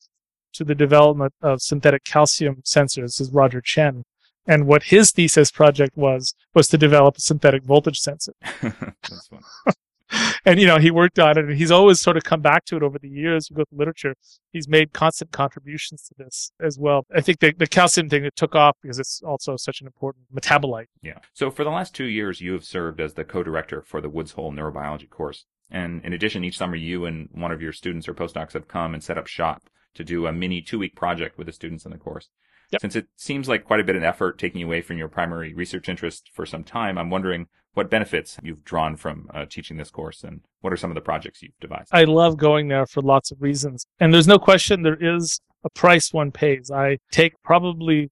to 0.53 0.63
the 0.63 0.75
development 0.75 1.33
of 1.41 1.61
synthetic 1.61 2.03
calcium 2.03 2.61
sensors 2.65 3.21
is 3.21 3.31
Roger 3.31 3.61
Tsien. 3.61 4.03
And 4.47 4.65
what 4.65 4.83
his 4.83 5.11
thesis 5.11 5.51
project 5.51 5.95
was, 5.95 6.33
was 6.55 6.67
to 6.69 6.77
develop 6.77 7.17
a 7.17 7.21
synthetic 7.21 7.63
voltage 7.63 7.99
sensor. 7.99 8.33
That's 8.61 9.27
fun. 9.27 9.41
and 10.45 10.59
you 10.59 10.67
know 10.67 10.77
he 10.77 10.91
worked 10.91 11.19
on 11.19 11.37
it 11.37 11.45
and 11.45 11.55
he's 11.55 11.71
always 11.71 11.99
sort 11.99 12.17
of 12.17 12.23
come 12.23 12.41
back 12.41 12.65
to 12.65 12.75
it 12.75 12.83
over 12.83 12.97
the 12.99 13.09
years 13.09 13.49
with 13.51 13.67
literature. 13.71 14.15
He's 14.51 14.67
made 14.67 14.93
constant 14.93 15.31
contributions 15.31 16.03
to 16.07 16.15
this 16.17 16.51
as 16.61 16.79
well. 16.79 17.05
I 17.15 17.21
think 17.21 17.39
the, 17.39 17.53
the 17.53 17.67
calcium 17.67 18.09
thing 18.09 18.23
that 18.23 18.35
took 18.35 18.55
off 18.55 18.77
because 18.81 18.99
it's 18.99 19.21
also 19.23 19.55
such 19.57 19.81
an 19.81 19.87
important 19.87 20.25
metabolite. 20.33 20.87
Yeah. 21.01 21.19
So 21.33 21.51
for 21.51 21.63
the 21.63 21.69
last 21.69 21.93
two 21.93 22.05
years 22.05 22.41
you 22.41 22.53
have 22.53 22.63
served 22.63 22.99
as 22.99 23.13
the 23.13 23.23
co-director 23.23 23.81
for 23.81 24.01
the 24.01 24.09
woods 24.09 24.31
hole 24.31 24.51
neurobiology 24.51 25.09
course. 25.09 25.45
And 25.71 26.03
in 26.03 26.13
addition, 26.13 26.43
each 26.43 26.57
summer 26.57 26.75
you 26.75 27.05
and 27.05 27.29
one 27.31 27.51
of 27.51 27.61
your 27.61 27.73
students 27.73 28.07
or 28.07 28.13
postdocs 28.13 28.53
have 28.53 28.67
come 28.67 28.93
and 28.93 29.03
set 29.03 29.19
up 29.19 29.27
shop 29.27 29.69
to 29.95 30.03
do 30.03 30.25
a 30.25 30.33
mini 30.33 30.61
two 30.61 30.79
week 30.79 30.95
project 30.95 31.37
with 31.37 31.47
the 31.47 31.53
students 31.53 31.85
in 31.85 31.91
the 31.91 31.97
course. 31.97 32.29
Yep. 32.71 32.81
Since 32.81 32.95
it 32.95 33.07
seems 33.15 33.47
like 33.47 33.65
quite 33.65 33.79
a 33.79 33.83
bit 33.83 33.95
of 33.95 34.03
effort 34.03 34.37
taking 34.37 34.61
away 34.61 34.81
from 34.81 34.97
your 34.97 35.07
primary 35.07 35.53
research 35.53 35.89
interest 35.89 36.29
for 36.33 36.45
some 36.45 36.63
time, 36.63 36.97
I'm 36.97 37.09
wondering 37.09 37.47
what 37.73 37.89
benefits 37.89 38.37
you've 38.43 38.63
drawn 38.63 38.95
from 38.95 39.29
uh, 39.33 39.45
teaching 39.45 39.77
this 39.77 39.91
course 39.91 40.23
and 40.23 40.41
what 40.61 40.73
are 40.73 40.77
some 40.77 40.91
of 40.91 40.95
the 40.95 41.01
projects 41.01 41.41
you've 41.41 41.59
devised? 41.59 41.89
I 41.91 42.03
love 42.03 42.37
going 42.37 42.67
there 42.67 42.85
for 42.85 43.01
lots 43.01 43.31
of 43.31 43.41
reasons. 43.41 43.85
And 43.99 44.13
there's 44.13 44.27
no 44.27 44.39
question 44.39 44.83
there 44.83 44.97
is 44.99 45.39
a 45.63 45.69
price 45.69 46.13
one 46.13 46.31
pays. 46.31 46.71
I 46.71 46.97
take 47.11 47.33
probably 47.43 48.09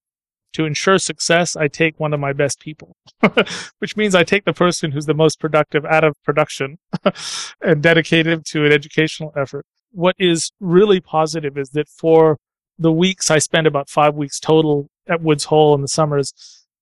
to 0.53 0.65
ensure 0.65 0.97
success, 0.97 1.55
I 1.55 1.67
take 1.67 1.99
one 1.99 2.13
of 2.13 2.19
my 2.19 2.33
best 2.33 2.59
people, 2.59 2.95
which 3.79 3.95
means 3.95 4.15
I 4.15 4.23
take 4.23 4.45
the 4.45 4.53
person 4.53 4.91
who's 4.91 5.05
the 5.05 5.13
most 5.13 5.39
productive 5.39 5.85
out 5.85 6.03
of 6.03 6.15
production 6.23 6.77
and 7.61 7.83
dedicated 7.83 8.45
to 8.47 8.65
an 8.65 8.71
educational 8.71 9.31
effort. 9.35 9.65
What 9.91 10.15
is 10.17 10.51
really 10.59 10.99
positive 10.99 11.57
is 11.57 11.69
that 11.71 11.87
for 11.87 12.37
the 12.79 12.91
weeks 12.91 13.31
I 13.31 13.39
spend 13.39 13.67
about 13.67 13.89
five 13.89 14.15
weeks 14.15 14.39
total 14.39 14.89
at 15.07 15.21
Woods 15.21 15.45
Hole 15.45 15.73
in 15.75 15.81
the 15.81 15.87
summers, 15.87 16.33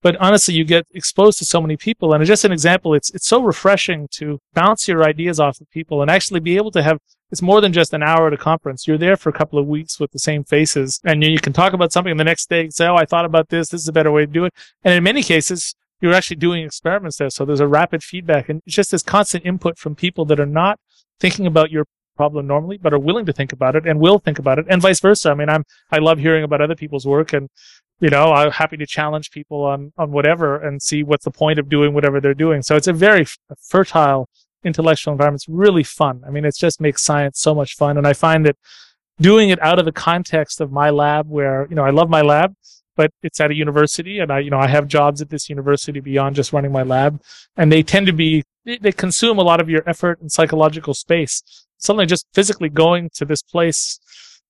but 0.06 0.16
honestly, 0.16 0.54
you 0.54 0.64
get 0.64 0.86
exposed 0.92 1.38
to 1.38 1.44
so 1.44 1.60
many 1.60 1.76
people. 1.76 2.12
And 2.12 2.24
just 2.24 2.44
an 2.44 2.52
example, 2.52 2.94
it's, 2.94 3.10
it's 3.10 3.26
so 3.26 3.42
refreshing 3.42 4.06
to 4.12 4.38
bounce 4.54 4.86
your 4.86 5.02
ideas 5.02 5.40
off 5.40 5.60
of 5.60 5.68
people 5.70 6.00
and 6.00 6.08
actually 6.08 6.38
be 6.38 6.56
able 6.56 6.70
to 6.72 6.82
have, 6.84 6.98
it's 7.32 7.42
more 7.42 7.60
than 7.60 7.72
just 7.72 7.92
an 7.92 8.04
hour 8.04 8.28
at 8.28 8.32
a 8.32 8.36
conference. 8.36 8.86
You're 8.86 8.98
there 8.98 9.16
for 9.16 9.30
a 9.30 9.32
couple 9.32 9.58
of 9.58 9.66
weeks 9.66 9.98
with 9.98 10.12
the 10.12 10.20
same 10.20 10.44
faces 10.44 11.00
and 11.04 11.24
you 11.24 11.40
can 11.40 11.52
talk 11.52 11.72
about 11.72 11.92
something 11.92 12.16
the 12.16 12.24
next 12.24 12.48
day 12.48 12.60
and 12.60 12.72
say, 12.72 12.86
Oh, 12.86 12.94
I 12.94 13.04
thought 13.04 13.24
about 13.24 13.48
this. 13.48 13.70
This 13.70 13.80
is 13.80 13.88
a 13.88 13.92
better 13.92 14.12
way 14.12 14.26
to 14.26 14.32
do 14.32 14.44
it. 14.44 14.54
And 14.84 14.94
in 14.94 15.02
many 15.02 15.24
cases, 15.24 15.74
you're 16.00 16.14
actually 16.14 16.36
doing 16.36 16.64
experiments 16.64 17.16
there. 17.16 17.30
So 17.30 17.44
there's 17.44 17.58
a 17.58 17.66
rapid 17.66 18.04
feedback 18.04 18.48
and 18.48 18.62
it's 18.64 18.76
just 18.76 18.92
this 18.92 19.02
constant 19.02 19.44
input 19.44 19.76
from 19.76 19.96
people 19.96 20.24
that 20.26 20.38
are 20.38 20.46
not 20.46 20.78
thinking 21.18 21.46
about 21.46 21.70
your 21.70 21.86
problem 22.16 22.46
normally, 22.46 22.78
but 22.78 22.92
are 22.92 22.98
willing 22.98 23.26
to 23.26 23.32
think 23.32 23.52
about 23.52 23.76
it 23.76 23.86
and 23.86 24.00
will 24.00 24.18
think 24.18 24.38
about 24.38 24.58
it 24.58 24.66
and 24.68 24.82
vice 24.82 25.00
versa. 25.00 25.30
I 25.30 25.34
mean, 25.34 25.48
I'm, 25.48 25.64
I 25.90 25.98
love 25.98 26.18
hearing 26.18 26.44
about 26.44 26.60
other 26.60 26.74
people's 26.74 27.06
work 27.06 27.32
and 27.32 27.48
you 28.00 28.10
know, 28.10 28.32
I'm 28.32 28.50
happy 28.50 28.76
to 28.76 28.86
challenge 28.86 29.30
people 29.30 29.64
on, 29.64 29.92
on 29.96 30.12
whatever 30.12 30.58
and 30.58 30.82
see 30.82 31.02
what's 31.02 31.24
the 31.24 31.30
point 31.30 31.58
of 31.58 31.68
doing 31.68 31.94
whatever 31.94 32.20
they're 32.20 32.34
doing. 32.34 32.62
So 32.62 32.76
it's 32.76 32.88
a 32.88 32.92
very 32.92 33.22
f- 33.22 33.38
fertile 33.58 34.28
intellectual 34.64 35.12
environment. 35.12 35.42
It's 35.42 35.48
really 35.48 35.82
fun. 35.82 36.22
I 36.26 36.30
mean, 36.30 36.44
it 36.44 36.54
just 36.56 36.80
makes 36.80 37.02
science 37.02 37.40
so 37.40 37.54
much 37.54 37.74
fun. 37.74 37.96
And 37.96 38.06
I 38.06 38.12
find 38.12 38.44
that 38.44 38.56
doing 39.18 39.48
it 39.48 39.62
out 39.62 39.78
of 39.78 39.86
the 39.86 39.92
context 39.92 40.60
of 40.60 40.70
my 40.72 40.90
lab 40.90 41.28
where, 41.28 41.66
you 41.70 41.76
know, 41.76 41.84
I 41.84 41.90
love 41.90 42.10
my 42.10 42.20
lab, 42.20 42.54
but 42.96 43.10
it's 43.22 43.40
at 43.40 43.50
a 43.50 43.54
university 43.54 44.18
and 44.18 44.30
I, 44.30 44.40
you 44.40 44.50
know, 44.50 44.58
I 44.58 44.66
have 44.66 44.88
jobs 44.88 45.22
at 45.22 45.30
this 45.30 45.48
university 45.48 46.00
beyond 46.00 46.36
just 46.36 46.52
running 46.52 46.72
my 46.72 46.82
lab 46.82 47.22
and 47.56 47.72
they 47.72 47.82
tend 47.82 48.06
to 48.08 48.12
be, 48.12 48.44
they, 48.66 48.76
they 48.76 48.92
consume 48.92 49.38
a 49.38 49.42
lot 49.42 49.60
of 49.60 49.70
your 49.70 49.82
effort 49.88 50.20
and 50.20 50.30
psychological 50.30 50.92
space. 50.92 51.42
Suddenly 51.78 52.06
just 52.06 52.26
physically 52.34 52.68
going 52.68 53.10
to 53.14 53.24
this 53.24 53.42
place, 53.42 53.98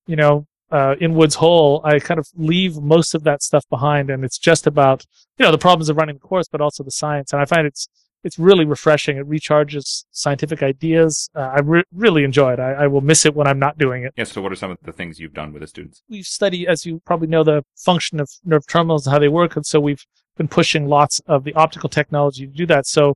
you 0.05 0.17
know, 0.17 0.47
uh, 0.69 0.95
in 0.99 1.13
Woods 1.13 1.35
Hole, 1.35 1.81
I 1.85 1.99
kind 1.99 2.19
of 2.19 2.27
leave 2.35 2.75
most 2.77 3.15
of 3.15 3.23
that 3.23 3.41
stuff 3.41 3.63
behind, 3.69 4.09
and 4.09 4.25
it's 4.25 4.37
just 4.37 4.67
about 4.67 5.05
you 5.37 5.45
know 5.45 5.51
the 5.51 5.57
problems 5.57 5.87
of 5.87 5.95
running 5.95 6.15
the 6.15 6.27
course, 6.27 6.47
but 6.51 6.59
also 6.59 6.83
the 6.83 6.91
science. 6.91 7.31
And 7.31 7.41
I 7.41 7.45
find 7.45 7.65
it's 7.65 7.87
it's 8.23 8.37
really 8.37 8.65
refreshing. 8.65 9.17
It 9.17 9.29
recharges 9.29 10.03
scientific 10.11 10.61
ideas. 10.61 11.29
Uh, 11.35 11.51
I 11.55 11.59
re- 11.59 11.83
really 11.93 12.23
enjoy 12.23 12.53
it. 12.53 12.59
I, 12.59 12.73
I, 12.73 12.87
will 12.87 13.01
miss 13.01 13.25
it 13.25 13.35
when 13.35 13.47
I'm 13.47 13.59
not 13.59 13.77
doing 13.77 14.03
it. 14.03 14.13
Yeah. 14.17 14.25
So, 14.25 14.41
what 14.41 14.51
are 14.51 14.55
some 14.55 14.71
of 14.71 14.77
the 14.83 14.91
things 14.91 15.19
you've 15.19 15.33
done 15.33 15.53
with 15.53 15.61
the 15.61 15.67
students? 15.67 16.01
We've 16.09 16.25
studied, 16.25 16.67
as 16.67 16.85
you 16.85 17.01
probably 17.05 17.27
know, 17.27 17.43
the 17.43 17.63
function 17.77 18.19
of 18.19 18.29
nerve 18.43 18.67
terminals 18.67 19.07
and 19.07 19.13
how 19.13 19.19
they 19.19 19.29
work, 19.29 19.55
and 19.55 19.65
so 19.65 19.79
we've 19.79 20.05
been 20.35 20.47
pushing 20.47 20.87
lots 20.87 21.21
of 21.27 21.45
the 21.45 21.53
optical 21.53 21.89
technology 21.89 22.45
to 22.45 22.53
do 22.53 22.65
that. 22.65 22.85
So, 22.85 23.15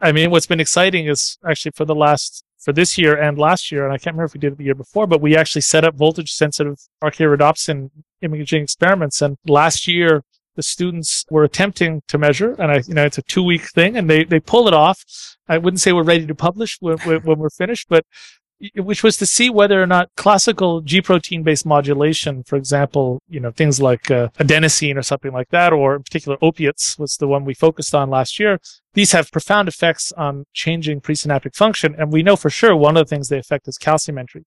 I 0.00 0.12
mean, 0.12 0.30
what's 0.30 0.46
been 0.46 0.60
exciting 0.60 1.06
is 1.06 1.38
actually 1.48 1.72
for 1.72 1.84
the 1.84 1.94
last 1.94 2.44
for 2.58 2.72
this 2.72 2.98
year 2.98 3.16
and 3.16 3.38
last 3.38 3.70
year, 3.70 3.84
and 3.84 3.92
I 3.92 3.98
can't 3.98 4.14
remember 4.14 4.24
if 4.24 4.34
we 4.34 4.40
did 4.40 4.52
it 4.54 4.58
the 4.58 4.64
year 4.64 4.74
before, 4.74 5.06
but 5.06 5.20
we 5.20 5.36
actually 5.36 5.62
set 5.62 5.84
up 5.84 5.94
voltage 5.94 6.32
sensitive 6.32 6.78
archaerhodopsin 7.02 7.90
imaging 8.22 8.62
experiments. 8.62 9.22
And 9.22 9.36
last 9.46 9.86
year, 9.86 10.24
the 10.56 10.62
students 10.62 11.24
were 11.30 11.44
attempting 11.44 12.02
to 12.08 12.18
measure, 12.18 12.54
and 12.58 12.72
I, 12.72 12.82
you 12.86 12.94
know, 12.94 13.04
it's 13.04 13.18
a 13.18 13.22
two 13.22 13.42
week 13.42 13.70
thing, 13.70 13.96
and 13.96 14.10
they, 14.10 14.24
they 14.24 14.40
pull 14.40 14.66
it 14.66 14.74
off. 14.74 15.04
I 15.48 15.58
wouldn't 15.58 15.80
say 15.80 15.92
we're 15.92 16.02
ready 16.02 16.26
to 16.26 16.34
publish 16.34 16.78
when, 16.80 16.98
when 16.98 17.38
we're 17.38 17.50
finished, 17.50 17.86
but 17.88 18.04
which 18.76 19.02
was 19.02 19.16
to 19.18 19.26
see 19.26 19.50
whether 19.50 19.82
or 19.82 19.86
not 19.86 20.10
classical 20.16 20.80
G 20.80 21.02
protein 21.02 21.42
based 21.42 21.66
modulation, 21.66 22.42
for 22.42 22.56
example, 22.56 23.20
you 23.28 23.40
know, 23.40 23.50
things 23.50 23.80
like 23.80 24.10
uh, 24.10 24.28
adenosine 24.38 24.96
or 24.96 25.02
something 25.02 25.32
like 25.32 25.50
that, 25.50 25.72
or 25.72 25.96
in 25.96 26.02
particular 26.02 26.38
opiates 26.40 26.98
was 26.98 27.16
the 27.16 27.28
one 27.28 27.44
we 27.44 27.54
focused 27.54 27.94
on 27.94 28.08
last 28.08 28.38
year. 28.38 28.58
These 28.94 29.12
have 29.12 29.30
profound 29.30 29.68
effects 29.68 30.10
on 30.12 30.46
changing 30.54 31.02
presynaptic 31.02 31.54
function. 31.54 31.94
And 31.98 32.12
we 32.12 32.22
know 32.22 32.36
for 32.36 32.48
sure 32.48 32.74
one 32.74 32.96
of 32.96 33.06
the 33.06 33.14
things 33.14 33.28
they 33.28 33.38
affect 33.38 33.68
is 33.68 33.76
calcium 33.76 34.16
entry. 34.16 34.44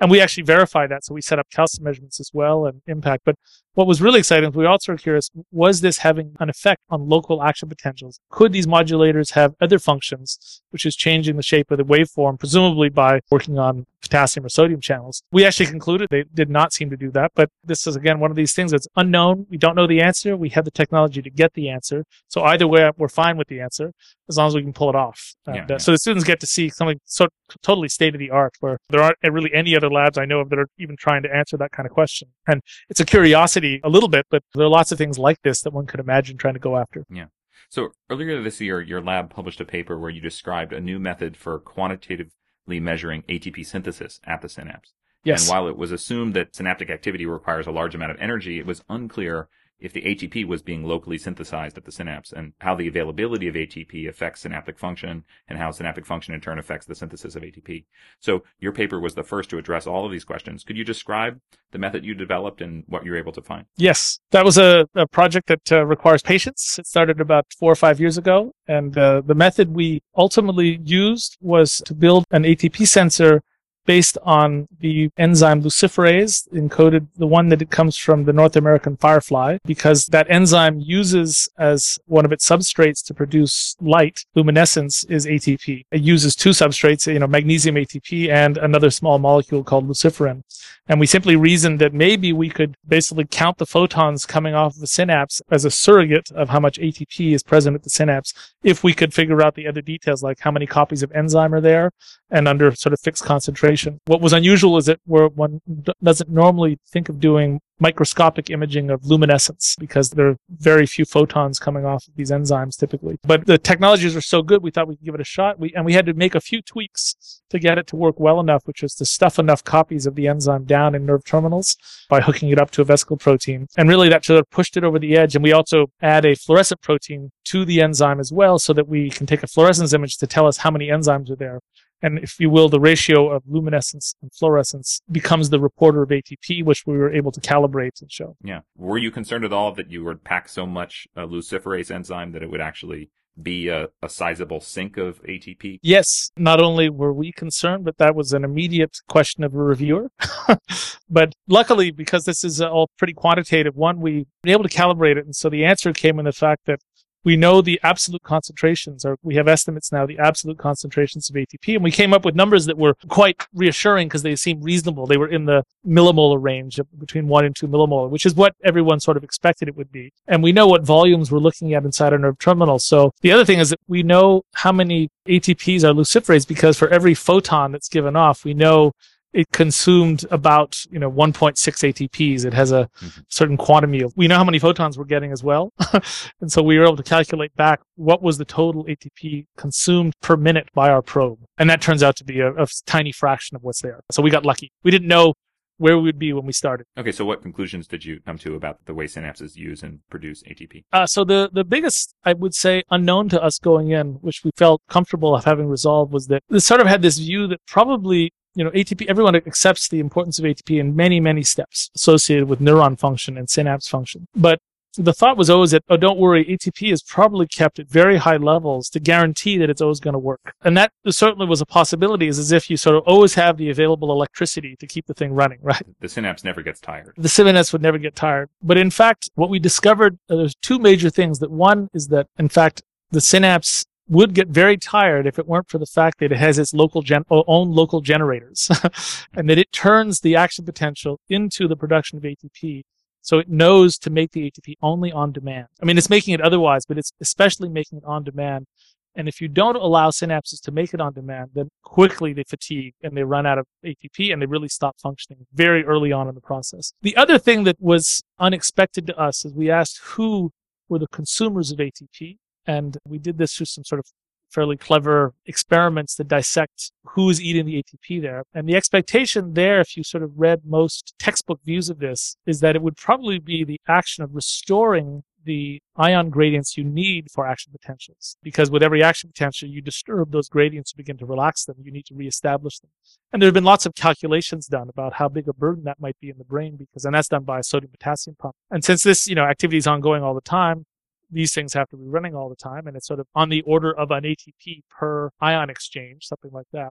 And 0.00 0.10
we 0.10 0.20
actually 0.20 0.44
verify 0.44 0.86
that. 0.86 1.04
So 1.04 1.14
we 1.14 1.20
set 1.20 1.40
up 1.40 1.48
calcium 1.50 1.84
measurements 1.84 2.20
as 2.20 2.30
well 2.32 2.66
and 2.66 2.80
impact. 2.86 3.22
But 3.24 3.34
what 3.78 3.86
was 3.86 4.02
really 4.02 4.18
exciting, 4.18 4.50
we 4.50 4.66
also 4.66 4.90
were 4.90 4.98
curious, 4.98 5.30
was 5.52 5.82
this 5.82 5.98
having 5.98 6.34
an 6.40 6.50
effect 6.50 6.82
on 6.90 7.08
local 7.08 7.44
action 7.44 7.68
potentials? 7.68 8.18
Could 8.28 8.50
these 8.50 8.66
modulators 8.66 9.34
have 9.34 9.54
other 9.60 9.78
functions, 9.78 10.60
which 10.70 10.84
is 10.84 10.96
changing 10.96 11.36
the 11.36 11.44
shape 11.44 11.70
of 11.70 11.78
the 11.78 11.84
waveform, 11.84 12.40
presumably 12.40 12.88
by 12.88 13.20
working 13.30 13.56
on 13.56 13.86
potassium 14.02 14.44
or 14.44 14.48
sodium 14.48 14.80
channels? 14.80 15.22
We 15.30 15.44
actually 15.44 15.66
concluded 15.66 16.08
they 16.10 16.24
did 16.34 16.50
not 16.50 16.72
seem 16.72 16.90
to 16.90 16.96
do 16.96 17.12
that. 17.12 17.30
But 17.36 17.50
this 17.62 17.86
is 17.86 17.94
again 17.94 18.18
one 18.18 18.32
of 18.32 18.36
these 18.36 18.52
things 18.52 18.72
that's 18.72 18.88
unknown. 18.96 19.46
We 19.48 19.58
don't 19.58 19.76
know 19.76 19.86
the 19.86 20.00
answer. 20.00 20.36
We 20.36 20.48
have 20.48 20.64
the 20.64 20.72
technology 20.72 21.22
to 21.22 21.30
get 21.30 21.54
the 21.54 21.68
answer. 21.68 22.04
So 22.26 22.42
either 22.42 22.66
way, 22.66 22.90
we're 22.96 23.08
fine 23.08 23.36
with 23.36 23.46
the 23.46 23.60
answer 23.60 23.92
as 24.28 24.36
long 24.36 24.48
as 24.48 24.56
we 24.56 24.62
can 24.62 24.72
pull 24.72 24.90
it 24.90 24.96
off. 24.96 25.34
Yeah, 25.46 25.54
and, 25.54 25.70
uh, 25.70 25.74
yeah. 25.74 25.78
So 25.78 25.92
the 25.92 25.98
students 25.98 26.24
get 26.24 26.40
to 26.40 26.46
see 26.46 26.68
something 26.68 26.98
so 27.04 27.28
totally 27.62 27.88
state 27.88 28.14
of 28.14 28.18
the 28.18 28.30
art 28.30 28.54
where 28.58 28.78
there 28.90 29.02
aren't 29.02 29.16
really 29.22 29.54
any 29.54 29.76
other 29.76 29.88
labs 29.88 30.18
I 30.18 30.24
know 30.24 30.40
of 30.40 30.50
that 30.50 30.58
are 30.58 30.68
even 30.78 30.96
trying 30.96 31.22
to 31.22 31.34
answer 31.34 31.56
that 31.56 31.70
kind 31.70 31.86
of 31.86 31.92
question. 31.92 32.28
And 32.48 32.60
it's 32.90 33.00
a 33.00 33.06
curiosity 33.06 33.67
a 33.84 33.88
little 33.88 34.08
bit, 34.08 34.26
but 34.30 34.42
there 34.54 34.66
are 34.66 34.70
lots 34.70 34.92
of 34.92 34.98
things 34.98 35.18
like 35.18 35.40
this 35.42 35.62
that 35.62 35.72
one 35.72 35.86
could 35.86 36.00
imagine 36.00 36.36
trying 36.36 36.54
to 36.54 36.60
go 36.60 36.76
after. 36.76 37.04
Yeah. 37.10 37.26
So 37.68 37.90
earlier 38.08 38.42
this 38.42 38.60
year, 38.60 38.80
your 38.80 39.02
lab 39.02 39.30
published 39.30 39.60
a 39.60 39.64
paper 39.64 39.98
where 39.98 40.10
you 40.10 40.20
described 40.20 40.72
a 40.72 40.80
new 40.80 40.98
method 40.98 41.36
for 41.36 41.58
quantitatively 41.58 42.80
measuring 42.80 43.22
ATP 43.22 43.66
synthesis 43.66 44.20
at 44.24 44.40
the 44.40 44.48
synapse. 44.48 44.92
Yes. 45.24 45.42
And 45.42 45.50
while 45.54 45.68
it 45.68 45.76
was 45.76 45.92
assumed 45.92 46.34
that 46.34 46.54
synaptic 46.54 46.90
activity 46.90 47.26
requires 47.26 47.66
a 47.66 47.72
large 47.72 47.94
amount 47.94 48.12
of 48.12 48.20
energy, 48.20 48.58
it 48.58 48.66
was 48.66 48.82
unclear 48.88 49.48
if 49.80 49.92
the 49.92 50.02
ATP 50.02 50.46
was 50.46 50.62
being 50.62 50.84
locally 50.84 51.18
synthesized 51.18 51.78
at 51.78 51.84
the 51.84 51.92
synapse 51.92 52.32
and 52.32 52.52
how 52.58 52.74
the 52.74 52.88
availability 52.88 53.48
of 53.48 53.54
ATP 53.54 54.08
affects 54.08 54.40
synaptic 54.40 54.78
function 54.78 55.24
and 55.48 55.58
how 55.58 55.70
synaptic 55.70 56.04
function 56.04 56.34
in 56.34 56.40
turn 56.40 56.58
affects 56.58 56.86
the 56.86 56.94
synthesis 56.94 57.36
of 57.36 57.42
ATP. 57.42 57.84
So 58.18 58.42
your 58.58 58.72
paper 58.72 58.98
was 58.98 59.14
the 59.14 59.22
first 59.22 59.50
to 59.50 59.58
address 59.58 59.86
all 59.86 60.04
of 60.04 60.12
these 60.12 60.24
questions. 60.24 60.64
Could 60.64 60.76
you 60.76 60.84
describe 60.84 61.40
the 61.70 61.78
method 61.78 62.04
you 62.04 62.14
developed 62.14 62.60
and 62.60 62.84
what 62.86 63.04
you 63.04 63.12
were 63.12 63.18
able 63.18 63.32
to 63.32 63.42
find? 63.42 63.66
Yes, 63.76 64.18
that 64.30 64.44
was 64.44 64.58
a, 64.58 64.88
a 64.94 65.06
project 65.06 65.48
that 65.48 65.72
uh, 65.72 65.84
requires 65.84 66.22
patience. 66.22 66.78
It 66.78 66.86
started 66.86 67.20
about 67.20 67.46
four 67.58 67.70
or 67.70 67.76
five 67.76 68.00
years 68.00 68.18
ago. 68.18 68.52
And 68.66 68.96
uh, 68.98 69.22
the 69.24 69.34
method 69.34 69.74
we 69.74 70.02
ultimately 70.16 70.80
used 70.82 71.36
was 71.40 71.82
to 71.86 71.94
build 71.94 72.24
an 72.30 72.42
ATP 72.42 72.86
sensor 72.86 73.42
based 73.88 74.18
on 74.22 74.68
the 74.80 75.08
enzyme 75.16 75.62
luciferase 75.62 76.46
encoded, 76.52 77.06
the 77.16 77.26
one 77.26 77.48
that 77.48 77.62
it 77.62 77.70
comes 77.70 77.96
from 77.96 78.24
the 78.24 78.34
North 78.34 78.54
American 78.54 78.98
firefly, 78.98 79.56
because 79.64 80.04
that 80.16 80.30
enzyme 80.30 80.78
uses 80.78 81.48
as 81.58 81.98
one 82.04 82.26
of 82.26 82.30
its 82.30 82.46
substrates 82.46 83.02
to 83.02 83.14
produce 83.14 83.74
light, 83.80 84.26
luminescence 84.34 85.04
is 85.04 85.24
ATP. 85.24 85.86
It 85.90 86.02
uses 86.02 86.36
two 86.36 86.50
substrates, 86.50 87.10
you 87.10 87.18
know, 87.18 87.26
magnesium 87.26 87.76
ATP 87.76 88.28
and 88.28 88.58
another 88.58 88.90
small 88.90 89.18
molecule 89.18 89.64
called 89.64 89.88
luciferin. 89.88 90.42
And 90.86 91.00
we 91.00 91.06
simply 91.06 91.36
reasoned 91.36 91.78
that 91.80 91.94
maybe 91.94 92.32
we 92.32 92.50
could 92.50 92.76
basically 92.86 93.26
count 93.30 93.56
the 93.56 93.66
photons 93.66 94.26
coming 94.26 94.54
off 94.54 94.74
of 94.74 94.80
the 94.80 94.86
synapse 94.86 95.40
as 95.50 95.64
a 95.64 95.70
surrogate 95.70 96.30
of 96.32 96.50
how 96.50 96.60
much 96.60 96.78
ATP 96.78 97.34
is 97.34 97.42
present 97.42 97.74
at 97.74 97.84
the 97.84 97.90
synapse 97.90 98.34
if 98.62 98.84
we 98.84 98.92
could 98.92 99.14
figure 99.14 99.42
out 99.42 99.54
the 99.54 99.66
other 99.66 99.80
details 99.80 100.22
like 100.22 100.40
how 100.40 100.50
many 100.50 100.66
copies 100.66 101.02
of 101.02 101.12
enzyme 101.12 101.54
are 101.54 101.60
there 101.60 101.90
and 102.30 102.46
under 102.48 102.74
sort 102.74 102.92
of 102.92 103.00
fixed 103.00 103.24
concentration 103.24 103.77
information. 103.86 104.00
What 104.06 104.20
was 104.20 104.32
unusual 104.32 104.76
is 104.76 104.86
that 104.86 105.00
where 105.06 105.28
one 105.28 105.60
doesn't 106.02 106.30
normally 106.30 106.78
think 106.86 107.08
of 107.08 107.20
doing 107.20 107.60
microscopic 107.80 108.50
imaging 108.50 108.90
of 108.90 109.06
luminescence 109.06 109.76
because 109.78 110.10
there 110.10 110.26
are 110.30 110.36
very 110.48 110.84
few 110.84 111.04
photons 111.04 111.60
coming 111.60 111.84
off 111.84 112.08
of 112.08 112.16
these 112.16 112.32
enzymes 112.32 112.76
typically. 112.76 113.18
But 113.22 113.46
the 113.46 113.56
technologies 113.56 114.16
are 114.16 114.20
so 114.20 114.42
good, 114.42 114.64
we 114.64 114.72
thought 114.72 114.88
we 114.88 114.96
could 114.96 115.04
give 115.04 115.14
it 115.14 115.20
a 115.20 115.24
shot. 115.24 115.60
We, 115.60 115.72
and 115.74 115.84
we 115.84 115.92
had 115.92 116.06
to 116.06 116.14
make 116.14 116.34
a 116.34 116.40
few 116.40 116.60
tweaks 116.60 117.40
to 117.50 117.58
get 117.60 117.78
it 117.78 117.86
to 117.88 117.96
work 117.96 118.18
well 118.18 118.40
enough, 118.40 118.62
which 118.64 118.82
was 118.82 118.94
to 118.96 119.04
stuff 119.04 119.38
enough 119.38 119.62
copies 119.62 120.06
of 120.06 120.16
the 120.16 120.26
enzyme 120.26 120.64
down 120.64 120.96
in 120.96 121.06
nerve 121.06 121.24
terminals 121.24 121.76
by 122.08 122.20
hooking 122.20 122.48
it 122.48 122.58
up 122.58 122.72
to 122.72 122.82
a 122.82 122.84
vesicle 122.84 123.16
protein. 123.16 123.68
And 123.76 123.88
really 123.88 124.08
that 124.08 124.24
sort 124.24 124.40
of 124.40 124.50
pushed 124.50 124.76
it 124.76 124.82
over 124.82 124.98
the 124.98 125.16
edge. 125.16 125.36
And 125.36 125.44
we 125.44 125.52
also 125.52 125.86
add 126.02 126.24
a 126.24 126.34
fluorescent 126.34 126.80
protein 126.80 127.30
to 127.44 127.64
the 127.64 127.80
enzyme 127.80 128.18
as 128.18 128.32
well 128.32 128.58
so 128.58 128.72
that 128.72 128.88
we 128.88 129.08
can 129.10 129.26
take 129.26 129.44
a 129.44 129.46
fluorescence 129.46 129.92
image 129.92 130.16
to 130.16 130.26
tell 130.26 130.48
us 130.48 130.58
how 130.58 130.70
many 130.70 130.88
enzymes 130.88 131.30
are 131.30 131.36
there. 131.36 131.60
And 132.02 132.18
if 132.18 132.38
you 132.38 132.50
will, 132.50 132.68
the 132.68 132.80
ratio 132.80 133.30
of 133.30 133.42
luminescence 133.46 134.14
and 134.22 134.32
fluorescence 134.32 135.00
becomes 135.10 135.50
the 135.50 135.60
reporter 135.60 136.02
of 136.02 136.10
ATP, 136.10 136.64
which 136.64 136.84
we 136.86 136.96
were 136.96 137.12
able 137.12 137.32
to 137.32 137.40
calibrate 137.40 138.00
and 138.00 138.10
show. 138.10 138.36
Yeah. 138.42 138.60
Were 138.76 138.98
you 138.98 139.10
concerned 139.10 139.44
at 139.44 139.52
all 139.52 139.72
that 139.72 139.90
you 139.90 140.04
would 140.04 140.24
pack 140.24 140.48
so 140.48 140.66
much 140.66 141.08
uh, 141.16 141.22
luciferase 141.22 141.90
enzyme 141.90 142.32
that 142.32 142.42
it 142.42 142.50
would 142.50 142.60
actually 142.60 143.10
be 143.42 143.68
a, 143.68 143.88
a 144.02 144.08
sizable 144.08 144.60
sink 144.60 144.96
of 144.96 145.22
ATP? 145.22 145.78
Yes, 145.82 146.30
not 146.36 146.60
only 146.60 146.88
were 146.88 147.12
we 147.12 147.32
concerned, 147.32 147.84
but 147.84 147.98
that 147.98 148.14
was 148.14 148.32
an 148.32 148.44
immediate 148.44 148.98
question 149.08 149.44
of 149.44 149.54
a 149.54 149.58
reviewer. 149.58 150.10
but 151.10 151.32
luckily, 151.46 151.90
because 151.90 152.24
this 152.24 152.44
is 152.44 152.60
all 152.60 152.90
pretty 152.98 153.14
quantitative, 153.14 153.76
one, 153.76 154.00
we 154.00 154.26
were 154.44 154.50
able 154.50 154.64
to 154.64 154.68
calibrate 154.68 155.16
it. 155.16 155.24
And 155.24 155.34
so 155.34 155.48
the 155.48 155.64
answer 155.64 155.92
came 155.92 156.18
in 156.18 156.24
the 156.24 156.32
fact 156.32 156.66
that 156.66 156.80
we 157.24 157.36
know 157.36 157.60
the 157.60 157.80
absolute 157.82 158.22
concentrations, 158.22 159.04
or 159.04 159.16
we 159.22 159.34
have 159.34 159.48
estimates 159.48 159.92
now, 159.92 160.06
the 160.06 160.18
absolute 160.18 160.58
concentrations 160.58 161.28
of 161.28 161.36
ATP. 161.36 161.74
And 161.74 161.84
we 161.84 161.90
came 161.90 162.12
up 162.14 162.24
with 162.24 162.34
numbers 162.34 162.66
that 162.66 162.78
were 162.78 162.94
quite 163.08 163.46
reassuring 163.54 164.08
because 164.08 164.22
they 164.22 164.36
seemed 164.36 164.64
reasonable. 164.64 165.06
They 165.06 165.16
were 165.16 165.28
in 165.28 165.44
the 165.44 165.64
millimolar 165.86 166.42
range 166.42 166.80
between 166.98 167.28
one 167.28 167.44
and 167.44 167.54
two 167.54 167.68
millimolar, 167.68 168.08
which 168.10 168.26
is 168.26 168.34
what 168.34 168.54
everyone 168.64 169.00
sort 169.00 169.16
of 169.16 169.24
expected 169.24 169.68
it 169.68 169.76
would 169.76 169.90
be. 169.90 170.12
And 170.26 170.42
we 170.42 170.52
know 170.52 170.66
what 170.66 170.82
volumes 170.82 171.30
we're 171.30 171.38
looking 171.38 171.74
at 171.74 171.84
inside 171.84 172.12
our 172.12 172.18
nerve 172.18 172.38
terminal. 172.38 172.78
So 172.78 173.12
the 173.20 173.32
other 173.32 173.44
thing 173.44 173.58
is 173.58 173.70
that 173.70 173.80
we 173.88 174.02
know 174.02 174.42
how 174.54 174.72
many 174.72 175.08
ATPs 175.26 175.84
are 175.84 175.92
luciferase 175.92 176.46
because 176.46 176.78
for 176.78 176.88
every 176.88 177.14
photon 177.14 177.72
that's 177.72 177.88
given 177.88 178.16
off, 178.16 178.44
we 178.44 178.54
know 178.54 178.92
it 179.32 179.50
consumed 179.52 180.24
about 180.30 180.76
you 180.90 180.98
know 180.98 181.10
1.6 181.10 181.54
ATPs. 181.56 182.44
It 182.44 182.54
has 182.54 182.72
a 182.72 182.88
mm-hmm. 183.00 183.20
certain 183.28 183.56
quantum 183.56 183.94
yield. 183.94 184.12
We 184.16 184.28
know 184.28 184.36
how 184.36 184.44
many 184.44 184.58
photons 184.58 184.98
we're 184.98 185.04
getting 185.04 185.32
as 185.32 185.42
well, 185.42 185.72
and 186.40 186.50
so 186.50 186.62
we 186.62 186.78
were 186.78 186.84
able 186.84 186.96
to 186.96 187.02
calculate 187.02 187.54
back 187.56 187.80
what 187.96 188.22
was 188.22 188.38
the 188.38 188.44
total 188.44 188.84
ATP 188.84 189.46
consumed 189.56 190.14
per 190.20 190.36
minute 190.36 190.68
by 190.74 190.90
our 190.90 191.02
probe, 191.02 191.38
and 191.58 191.68
that 191.70 191.82
turns 191.82 192.02
out 192.02 192.16
to 192.16 192.24
be 192.24 192.40
a, 192.40 192.52
a 192.52 192.66
tiny 192.86 193.12
fraction 193.12 193.56
of 193.56 193.62
what's 193.62 193.82
there. 193.82 194.00
So 194.10 194.22
we 194.22 194.30
got 194.30 194.44
lucky. 194.44 194.72
We 194.82 194.90
didn't 194.90 195.08
know 195.08 195.34
where 195.78 195.96
we 195.96 196.02
would 196.02 196.18
be 196.18 196.32
when 196.32 196.44
we 196.44 196.52
started. 196.52 196.86
Okay, 196.98 197.12
so 197.12 197.24
what 197.24 197.40
conclusions 197.40 197.86
did 197.86 198.04
you 198.04 198.20
come 198.26 198.36
to 198.38 198.54
about 198.54 198.84
the 198.84 198.94
way 198.94 199.06
synapses 199.06 199.56
use 199.56 199.82
and 199.82 200.00
produce 200.10 200.42
ATP? 200.42 200.84
Uh, 200.92 201.06
so 201.06 201.24
the 201.24 201.48
the 201.52 201.64
biggest, 201.64 202.14
I 202.24 202.34
would 202.34 202.54
say, 202.54 202.82
unknown 202.90 203.28
to 203.30 203.42
us 203.42 203.58
going 203.58 203.90
in, 203.90 204.14
which 204.14 204.42
we 204.44 204.50
felt 204.56 204.82
comfortable 204.88 205.34
of 205.34 205.44
having 205.44 205.68
resolved, 205.68 206.12
was 206.12 206.26
that 206.26 206.42
this 206.48 206.66
sort 206.66 206.80
of 206.80 206.86
had 206.86 207.02
this 207.02 207.18
view 207.18 207.46
that 207.46 207.60
probably 207.66 208.32
you 208.58 208.64
know, 208.64 208.70
ATP, 208.70 209.06
everyone 209.08 209.36
accepts 209.36 209.88
the 209.88 210.00
importance 210.00 210.40
of 210.40 210.44
ATP 210.44 210.80
in 210.80 210.96
many, 210.96 211.20
many 211.20 211.44
steps 211.44 211.90
associated 211.94 212.48
with 212.48 212.58
neuron 212.58 212.98
function 212.98 213.38
and 213.38 213.48
synapse 213.48 213.86
function. 213.86 214.26
But 214.34 214.58
the 214.94 215.12
thought 215.12 215.36
was 215.36 215.48
always 215.48 215.70
that, 215.70 215.84
oh, 215.88 215.96
don't 215.96 216.18
worry, 216.18 216.44
ATP 216.44 216.92
is 216.92 217.00
probably 217.00 217.46
kept 217.46 217.78
at 217.78 217.88
very 217.88 218.16
high 218.16 218.36
levels 218.36 218.88
to 218.90 218.98
guarantee 218.98 219.58
that 219.58 219.70
it's 219.70 219.80
always 219.80 220.00
going 220.00 220.14
to 220.14 220.18
work. 220.18 220.40
And 220.62 220.76
that 220.76 220.90
certainly 221.08 221.46
was 221.46 221.60
a 221.60 221.66
possibility, 221.66 222.26
is 222.26 222.40
as 222.40 222.50
if 222.50 222.68
you 222.68 222.76
sort 222.76 222.96
of 222.96 223.04
always 223.04 223.34
have 223.34 223.58
the 223.58 223.70
available 223.70 224.10
electricity 224.10 224.74
to 224.80 224.88
keep 224.88 225.06
the 225.06 225.14
thing 225.14 225.32
running, 225.34 225.58
right? 225.62 225.86
The 226.00 226.08
synapse 226.08 226.42
never 226.42 226.60
gets 226.60 226.80
tired. 226.80 227.14
The 227.16 227.28
synapse 227.28 227.72
would 227.72 227.82
never 227.82 227.98
get 227.98 228.16
tired. 228.16 228.48
But 228.60 228.76
in 228.76 228.90
fact, 228.90 229.30
what 229.36 229.50
we 229.50 229.60
discovered, 229.60 230.18
uh, 230.28 230.34
there's 230.34 230.56
two 230.56 230.80
major 230.80 231.10
things 231.10 231.38
that 231.38 231.52
one 231.52 231.90
is 231.94 232.08
that, 232.08 232.26
in 232.40 232.48
fact, 232.48 232.82
the 233.12 233.20
synapse 233.20 233.84
would 234.08 234.34
get 234.34 234.48
very 234.48 234.76
tired 234.76 235.26
if 235.26 235.38
it 235.38 235.46
weren't 235.46 235.68
for 235.68 235.78
the 235.78 235.86
fact 235.86 236.18
that 236.18 236.32
it 236.32 236.38
has 236.38 236.58
its 236.58 236.72
local 236.72 237.02
gen- 237.02 237.24
own 237.30 237.70
local 237.70 238.00
generators 238.00 238.70
and 239.34 239.48
that 239.48 239.58
it 239.58 239.70
turns 239.72 240.20
the 240.20 240.36
action 240.36 240.64
potential 240.64 241.20
into 241.28 241.68
the 241.68 241.76
production 241.76 242.16
of 242.16 242.24
ATP. 242.24 242.82
So 243.20 243.38
it 243.38 243.48
knows 243.48 243.98
to 243.98 244.10
make 244.10 244.32
the 244.32 244.50
ATP 244.50 244.74
only 244.80 245.12
on 245.12 245.32
demand. 245.32 245.66
I 245.82 245.84
mean, 245.84 245.98
it's 245.98 246.08
making 246.08 246.34
it 246.34 246.40
otherwise, 246.40 246.86
but 246.86 246.96
it's 246.96 247.12
especially 247.20 247.68
making 247.68 247.98
it 247.98 248.04
on 248.04 248.24
demand. 248.24 248.66
And 249.14 249.28
if 249.28 249.40
you 249.40 249.48
don't 249.48 249.76
allow 249.76 250.10
synapses 250.10 250.60
to 250.62 250.70
make 250.70 250.94
it 250.94 251.00
on 251.00 251.12
demand, 251.12 251.50
then 251.54 251.68
quickly 251.82 252.32
they 252.32 252.44
fatigue 252.44 252.94
and 253.02 253.16
they 253.16 253.24
run 253.24 253.46
out 253.46 253.58
of 253.58 253.66
ATP 253.84 254.32
and 254.32 254.40
they 254.40 254.46
really 254.46 254.68
stop 254.68 254.96
functioning 255.02 255.46
very 255.52 255.84
early 255.84 256.12
on 256.12 256.28
in 256.28 256.34
the 256.34 256.40
process. 256.40 256.92
The 257.02 257.16
other 257.16 257.36
thing 257.36 257.64
that 257.64 257.76
was 257.80 258.22
unexpected 258.38 259.06
to 259.08 259.18
us 259.18 259.44
is 259.44 259.52
we 259.52 259.70
asked 259.70 259.98
who 260.02 260.52
were 260.88 261.00
the 261.00 261.08
consumers 261.08 261.70
of 261.72 261.78
ATP. 261.78 262.36
And 262.68 262.98
we 263.08 263.18
did 263.18 263.38
this 263.38 263.54
through 263.54 263.66
some 263.66 263.82
sort 263.82 263.98
of 263.98 264.06
fairly 264.50 264.76
clever 264.76 265.34
experiments 265.46 266.14
that 266.16 266.28
dissect 266.28 266.92
who's 267.04 267.40
eating 267.40 267.66
the 267.66 267.82
ATP 267.82 268.22
there. 268.22 268.44
And 268.54 268.68
the 268.68 268.76
expectation 268.76 269.54
there, 269.54 269.80
if 269.80 269.96
you 269.96 270.04
sort 270.04 270.22
of 270.22 270.38
read 270.38 270.60
most 270.64 271.14
textbook 271.18 271.60
views 271.64 271.90
of 271.90 271.98
this, 271.98 272.36
is 272.46 272.60
that 272.60 272.76
it 272.76 272.82
would 272.82 272.96
probably 272.96 273.38
be 273.38 273.64
the 273.64 273.80
action 273.88 274.22
of 274.22 274.34
restoring 274.34 275.24
the 275.44 275.80
ion 275.96 276.28
gradients 276.28 276.76
you 276.76 276.84
need 276.84 277.30
for 277.30 277.46
action 277.46 277.72
potentials. 277.72 278.36
Because 278.42 278.70
with 278.70 278.82
every 278.82 279.02
action 279.02 279.30
potential, 279.30 279.68
you 279.68 279.80
disturb 279.80 280.30
those 280.30 280.48
gradients, 280.48 280.92
you 280.92 280.98
begin 280.98 281.16
to 281.18 281.26
relax 281.26 281.64
them, 281.64 281.76
you 281.82 281.90
need 281.90 282.04
to 282.06 282.14
reestablish 282.14 282.80
them. 282.80 282.90
And 283.32 283.40
there 283.40 283.46
have 283.46 283.54
been 283.54 283.64
lots 283.64 283.86
of 283.86 283.94
calculations 283.94 284.66
done 284.66 284.90
about 284.90 285.14
how 285.14 285.28
big 285.28 285.48
a 285.48 285.54
burden 285.54 285.84
that 285.84 286.00
might 286.00 286.18
be 286.20 286.28
in 286.28 286.36
the 286.36 286.44
brain 286.44 286.76
because, 286.76 287.06
and 287.06 287.14
that's 287.14 287.28
done 287.28 287.44
by 287.44 287.60
a 287.60 287.62
sodium 287.62 287.92
potassium 287.92 288.36
pump. 288.38 288.56
And 288.70 288.84
since 288.84 289.02
this, 289.02 289.26
you 289.26 289.34
know, 289.34 289.44
activity 289.44 289.78
is 289.78 289.86
ongoing 289.86 290.22
all 290.22 290.34
the 290.34 290.42
time, 290.42 290.84
these 291.30 291.52
things 291.52 291.74
have 291.74 291.88
to 291.90 291.96
be 291.96 292.06
running 292.06 292.34
all 292.34 292.48
the 292.48 292.56
time 292.56 292.86
and 292.86 292.96
it's 292.96 293.06
sort 293.06 293.20
of 293.20 293.26
on 293.34 293.48
the 293.48 293.62
order 293.62 293.92
of 293.92 294.10
an 294.10 294.24
ATP 294.24 294.82
per 294.90 295.30
ion 295.40 295.70
exchange, 295.70 296.26
something 296.26 296.50
like 296.52 296.66
that. 296.72 296.90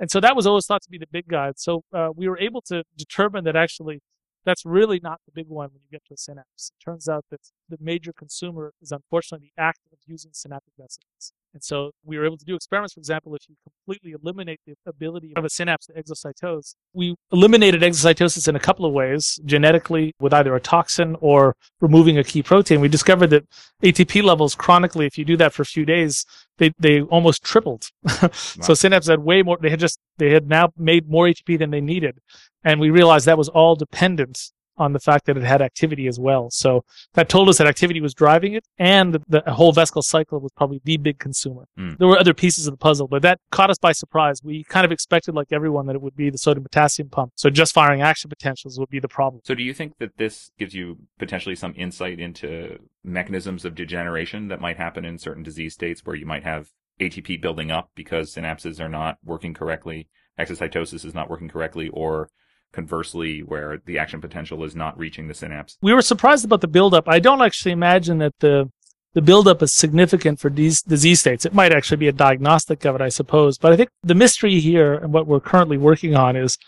And 0.00 0.10
so 0.10 0.20
that 0.20 0.36
was 0.36 0.46
always 0.46 0.66
thought 0.66 0.82
to 0.82 0.90
be 0.90 0.98
the 0.98 1.08
big 1.10 1.28
guide. 1.28 1.58
So 1.58 1.82
uh, 1.92 2.08
we 2.14 2.28
were 2.28 2.38
able 2.38 2.60
to 2.62 2.84
determine 2.96 3.44
that 3.44 3.56
actually 3.56 4.00
that's 4.44 4.64
really 4.64 5.00
not 5.02 5.20
the 5.26 5.32
big 5.32 5.48
one 5.48 5.70
when 5.72 5.82
you 5.82 5.88
get 5.90 6.04
to 6.06 6.14
a 6.14 6.16
synapse. 6.16 6.70
It 6.70 6.82
turns 6.82 7.08
out 7.08 7.24
that 7.30 7.40
the 7.68 7.76
major 7.80 8.12
consumer 8.12 8.72
is 8.80 8.92
unfortunately 8.92 9.52
the 9.54 9.62
act 9.62 9.80
of 9.92 9.98
using 10.06 10.30
synaptic 10.32 10.74
vesicles. 10.78 11.32
And 11.54 11.62
so 11.62 11.90
we 12.04 12.18
were 12.18 12.26
able 12.26 12.36
to 12.36 12.44
do 12.44 12.54
experiments, 12.54 12.94
for 12.94 13.00
example, 13.00 13.34
if 13.34 13.42
you 13.48 13.56
completely 13.64 14.12
eliminate 14.12 14.60
the 14.66 14.74
ability 14.86 15.32
of 15.36 15.44
a 15.44 15.50
synapse 15.50 15.86
to 15.86 15.92
exocytose. 15.94 16.74
We 16.92 17.16
eliminated 17.32 17.82
exocytosis 17.82 18.48
in 18.48 18.56
a 18.56 18.60
couple 18.60 18.84
of 18.84 18.92
ways, 18.92 19.40
genetically 19.44 20.12
with 20.20 20.34
either 20.34 20.54
a 20.54 20.60
toxin 20.60 21.16
or 21.20 21.56
removing 21.80 22.18
a 22.18 22.24
key 22.24 22.42
protein. 22.42 22.80
We 22.80 22.88
discovered 22.88 23.28
that 23.28 23.46
ATP 23.82 24.22
levels 24.22 24.54
chronically, 24.54 25.06
if 25.06 25.16
you 25.16 25.24
do 25.24 25.36
that 25.38 25.52
for 25.52 25.62
a 25.62 25.66
few 25.66 25.86
days, 25.86 26.24
they, 26.58 26.72
they 26.78 27.00
almost 27.02 27.42
tripled. 27.42 27.88
wow. 28.04 28.28
So 28.30 28.72
synapses 28.72 29.08
had 29.08 29.20
way 29.20 29.42
more, 29.42 29.58
they 29.60 29.70
had 29.70 29.80
just, 29.80 29.98
they 30.18 30.30
had 30.30 30.48
now 30.48 30.70
made 30.76 31.08
more 31.08 31.26
ATP 31.26 31.58
than 31.58 31.70
they 31.70 31.80
needed. 31.80 32.18
And 32.64 32.80
we 32.80 32.90
realized 32.90 33.26
that 33.26 33.38
was 33.38 33.48
all 33.48 33.74
dependent 33.76 34.50
on 34.78 34.92
the 34.92 35.00
fact 35.00 35.26
that 35.26 35.36
it 35.36 35.42
had 35.42 35.60
activity 35.60 36.06
as 36.06 36.18
well. 36.18 36.48
So 36.50 36.84
that 37.14 37.28
told 37.28 37.48
us 37.48 37.58
that 37.58 37.66
activity 37.66 38.00
was 38.00 38.14
driving 38.14 38.54
it 38.54 38.64
and 38.78 39.18
the, 39.28 39.42
whole 39.48 39.72
vesicle 39.72 40.02
cycle 40.02 40.40
was 40.40 40.52
probably 40.52 40.80
the 40.84 40.96
big 40.98 41.18
consumer. 41.18 41.64
Mm. 41.78 41.98
There 41.98 42.06
were 42.06 42.18
other 42.18 42.34
pieces 42.34 42.66
of 42.66 42.74
the 42.74 42.78
puzzle, 42.78 43.08
but 43.08 43.22
that 43.22 43.40
caught 43.50 43.70
us 43.70 43.78
by 43.78 43.92
surprise. 43.92 44.42
We 44.42 44.64
kind 44.64 44.84
of 44.84 44.92
expected, 44.92 45.34
like 45.34 45.52
everyone, 45.52 45.86
that 45.86 45.96
it 45.96 46.02
would 46.02 46.16
be 46.16 46.30
the 46.30 46.38
sodium 46.38 46.64
potassium 46.64 47.08
pump. 47.08 47.32
So 47.36 47.50
just 47.50 47.72
firing 47.72 48.02
action 48.02 48.28
potentials 48.28 48.78
would 48.78 48.90
be 48.90 49.00
the 49.00 49.08
problem. 49.08 49.42
So 49.44 49.54
do 49.54 49.62
you 49.62 49.74
think 49.74 49.98
that 49.98 50.16
this 50.18 50.50
gives 50.58 50.74
you 50.74 50.98
potentially 51.18 51.56
some 51.56 51.74
insight 51.76 52.20
into 52.20 52.78
mechanisms 53.02 53.64
of 53.64 53.74
degeneration 53.74 54.48
that 54.48 54.60
might 54.60 54.76
happen 54.76 55.04
in 55.04 55.18
certain 55.18 55.42
disease 55.42 55.74
states 55.74 56.04
where 56.04 56.16
you 56.16 56.26
might 56.26 56.44
have 56.44 56.68
ATP 57.00 57.40
building 57.40 57.70
up 57.70 57.90
because 57.94 58.34
synapses 58.34 58.80
are 58.80 58.88
not 58.88 59.18
working 59.24 59.54
correctly, 59.54 60.08
exocytosis 60.38 61.04
is 61.04 61.14
not 61.14 61.30
working 61.30 61.48
correctly, 61.48 61.88
or 61.88 62.28
conversely 62.72 63.40
where 63.40 63.80
the 63.86 63.98
action 63.98 64.20
potential 64.20 64.64
is 64.64 64.76
not 64.76 64.98
reaching 64.98 65.28
the 65.28 65.34
synapse. 65.34 65.78
We 65.80 65.94
were 65.94 66.02
surprised 66.02 66.44
about 66.44 66.60
the 66.60 66.68
buildup. 66.68 67.08
I 67.08 67.18
don't 67.18 67.42
actually 67.42 67.72
imagine 67.72 68.18
that 68.18 68.34
the 68.40 68.70
the 69.14 69.22
buildup 69.22 69.62
is 69.62 69.72
significant 69.72 70.38
for 70.38 70.50
these 70.50 70.82
disease 70.82 71.20
states. 71.20 71.46
It 71.46 71.54
might 71.54 71.72
actually 71.72 71.96
be 71.96 72.08
a 72.08 72.12
diagnostic 72.12 72.84
of 72.84 72.94
it, 72.94 73.00
I 73.00 73.08
suppose. 73.08 73.58
But 73.58 73.72
I 73.72 73.76
think 73.76 73.88
the 74.02 74.14
mystery 74.14 74.60
here 74.60 74.94
and 74.94 75.12
what 75.12 75.26
we're 75.26 75.40
currently 75.40 75.78
working 75.78 76.14
on 76.14 76.36
is 76.36 76.58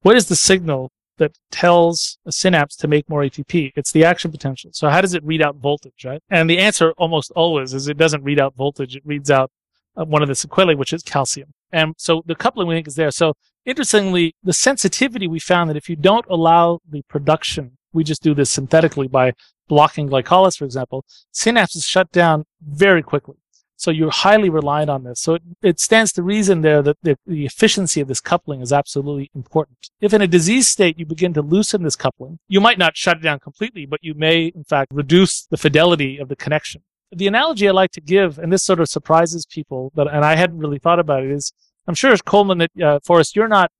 what 0.00 0.16
is 0.16 0.26
the 0.26 0.34
signal 0.34 0.90
that 1.18 1.36
tells 1.50 2.18
a 2.26 2.32
synapse 2.32 2.76
to 2.76 2.88
make 2.88 3.08
more 3.08 3.22
ATP? 3.22 3.72
It's 3.76 3.92
the 3.92 4.04
action 4.04 4.30
potential. 4.30 4.70
So 4.72 4.88
how 4.88 5.00
does 5.00 5.14
it 5.14 5.22
read 5.22 5.42
out 5.42 5.56
voltage, 5.56 6.04
right? 6.04 6.22
And 6.30 6.48
the 6.48 6.58
answer 6.58 6.92
almost 6.96 7.30
always 7.36 7.74
is 7.74 7.86
it 7.86 7.98
doesn't 7.98 8.24
read 8.24 8.40
out 8.40 8.56
voltage. 8.56 8.96
It 8.96 9.02
reads 9.04 9.30
out 9.30 9.50
uh, 9.96 10.04
one 10.04 10.22
of 10.22 10.28
the 10.28 10.34
sequelae, 10.34 10.74
which 10.74 10.92
is 10.92 11.02
calcium. 11.02 11.52
And 11.72 11.94
so 11.98 12.22
the 12.26 12.34
coupling 12.34 12.68
we 12.68 12.74
think 12.74 12.88
is 12.88 12.96
there. 12.96 13.10
So 13.10 13.34
interestingly, 13.64 14.34
the 14.42 14.52
sensitivity 14.52 15.26
we 15.26 15.40
found 15.40 15.70
that 15.70 15.76
if 15.76 15.88
you 15.88 15.96
don't 15.96 16.26
allow 16.28 16.80
the 16.88 17.02
production, 17.08 17.78
we 17.92 18.04
just 18.04 18.22
do 18.22 18.34
this 18.34 18.50
synthetically 18.50 19.08
by 19.08 19.32
blocking 19.68 20.08
glycolysis, 20.08 20.58
for 20.58 20.64
example, 20.64 21.04
synapses 21.32 21.86
shut 21.86 22.10
down 22.12 22.44
very 22.60 23.02
quickly. 23.02 23.36
So 23.76 23.90
you're 23.90 24.10
highly 24.10 24.48
reliant 24.48 24.90
on 24.90 25.02
this. 25.02 25.20
So 25.20 25.34
it, 25.34 25.42
it 25.60 25.80
stands 25.80 26.12
to 26.12 26.22
reason 26.22 26.60
there 26.60 26.82
that 26.82 26.98
the, 27.02 27.18
the, 27.26 27.44
efficiency 27.44 28.00
of 28.00 28.06
this 28.06 28.20
coupling 28.20 28.60
is 28.60 28.72
absolutely 28.72 29.30
important. 29.34 29.78
If 30.00 30.14
in 30.14 30.22
a 30.22 30.28
disease 30.28 30.68
state 30.68 31.00
you 31.00 31.04
begin 31.04 31.34
to 31.34 31.42
loosen 31.42 31.82
this 31.82 31.96
coupling, 31.96 32.38
you 32.46 32.60
might 32.60 32.78
not 32.78 32.96
shut 32.96 33.16
it 33.16 33.22
down 33.24 33.40
completely, 33.40 33.84
but 33.84 33.98
you 34.00 34.14
may 34.14 34.52
in 34.54 34.62
fact 34.62 34.92
reduce 34.92 35.46
the 35.46 35.56
fidelity 35.56 36.18
of 36.18 36.28
the 36.28 36.36
connection. 36.36 36.82
The 37.14 37.26
analogy 37.26 37.68
I 37.68 37.72
like 37.72 37.90
to 37.92 38.00
give, 38.00 38.38
and 38.38 38.52
this 38.52 38.64
sort 38.64 38.80
of 38.80 38.88
surprises 38.88 39.46
people, 39.46 39.92
but 39.94 40.12
and 40.12 40.24
I 40.24 40.36
hadn't 40.36 40.58
really 40.58 40.78
thought 40.78 40.98
about 40.98 41.22
it, 41.22 41.30
is 41.30 41.52
I'm 41.86 41.94
sure, 41.94 42.16
Collman, 42.24 42.58
that 42.58 42.82
uh, 42.82 43.00
Forrest, 43.04 43.36
you're 43.36 43.48
not 43.48 43.70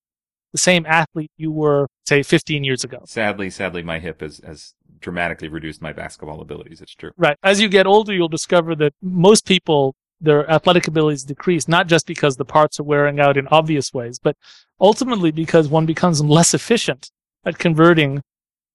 the 0.53 0.59
same 0.59 0.85
athlete 0.87 1.31
you 1.37 1.51
were, 1.51 1.89
say, 2.07 2.23
15 2.23 2.63
years 2.65 2.85
ago. 2.85 3.03
Sadly, 3.07 3.49
sadly, 3.51 3.83
my 3.83 3.99
hip 3.99 4.21
has, 4.21 4.41
has 4.45 4.75
dramatically 5.01 5.49
reduced 5.49 5.81
my 5.81 5.93
basketball 5.93 6.41
abilities. 6.41 6.81
It's 6.81 6.95
true. 6.95 7.13
Right. 7.17 7.37
As 7.43 7.61
you 7.61 7.69
get 7.69 7.87
older, 7.87 8.13
you'll 8.13 8.29
discover 8.29 8.75
that 8.77 8.93
most 9.01 9.47
people, 9.47 9.95
their 10.21 10.49
athletic 10.51 10.87
abilities 10.87 11.25
decrease, 11.25 11.69
not 11.69 11.87
just 11.87 12.07
because 12.07 12.37
the 12.37 12.45
parts 12.45 12.79
are 12.79 12.85
wearing 12.85 13.19
out 13.19 13.37
in 13.37 13.49
obvious 13.49 13.93
ways, 13.95 14.19
but 14.23 14.37
ultimately 14.81 15.31
because 15.31 15.69
one 15.69 15.87
becomes 15.87 16.23
less 16.23 16.55
efficient 16.55 17.11
at 17.45 17.59
converting 17.59 18.23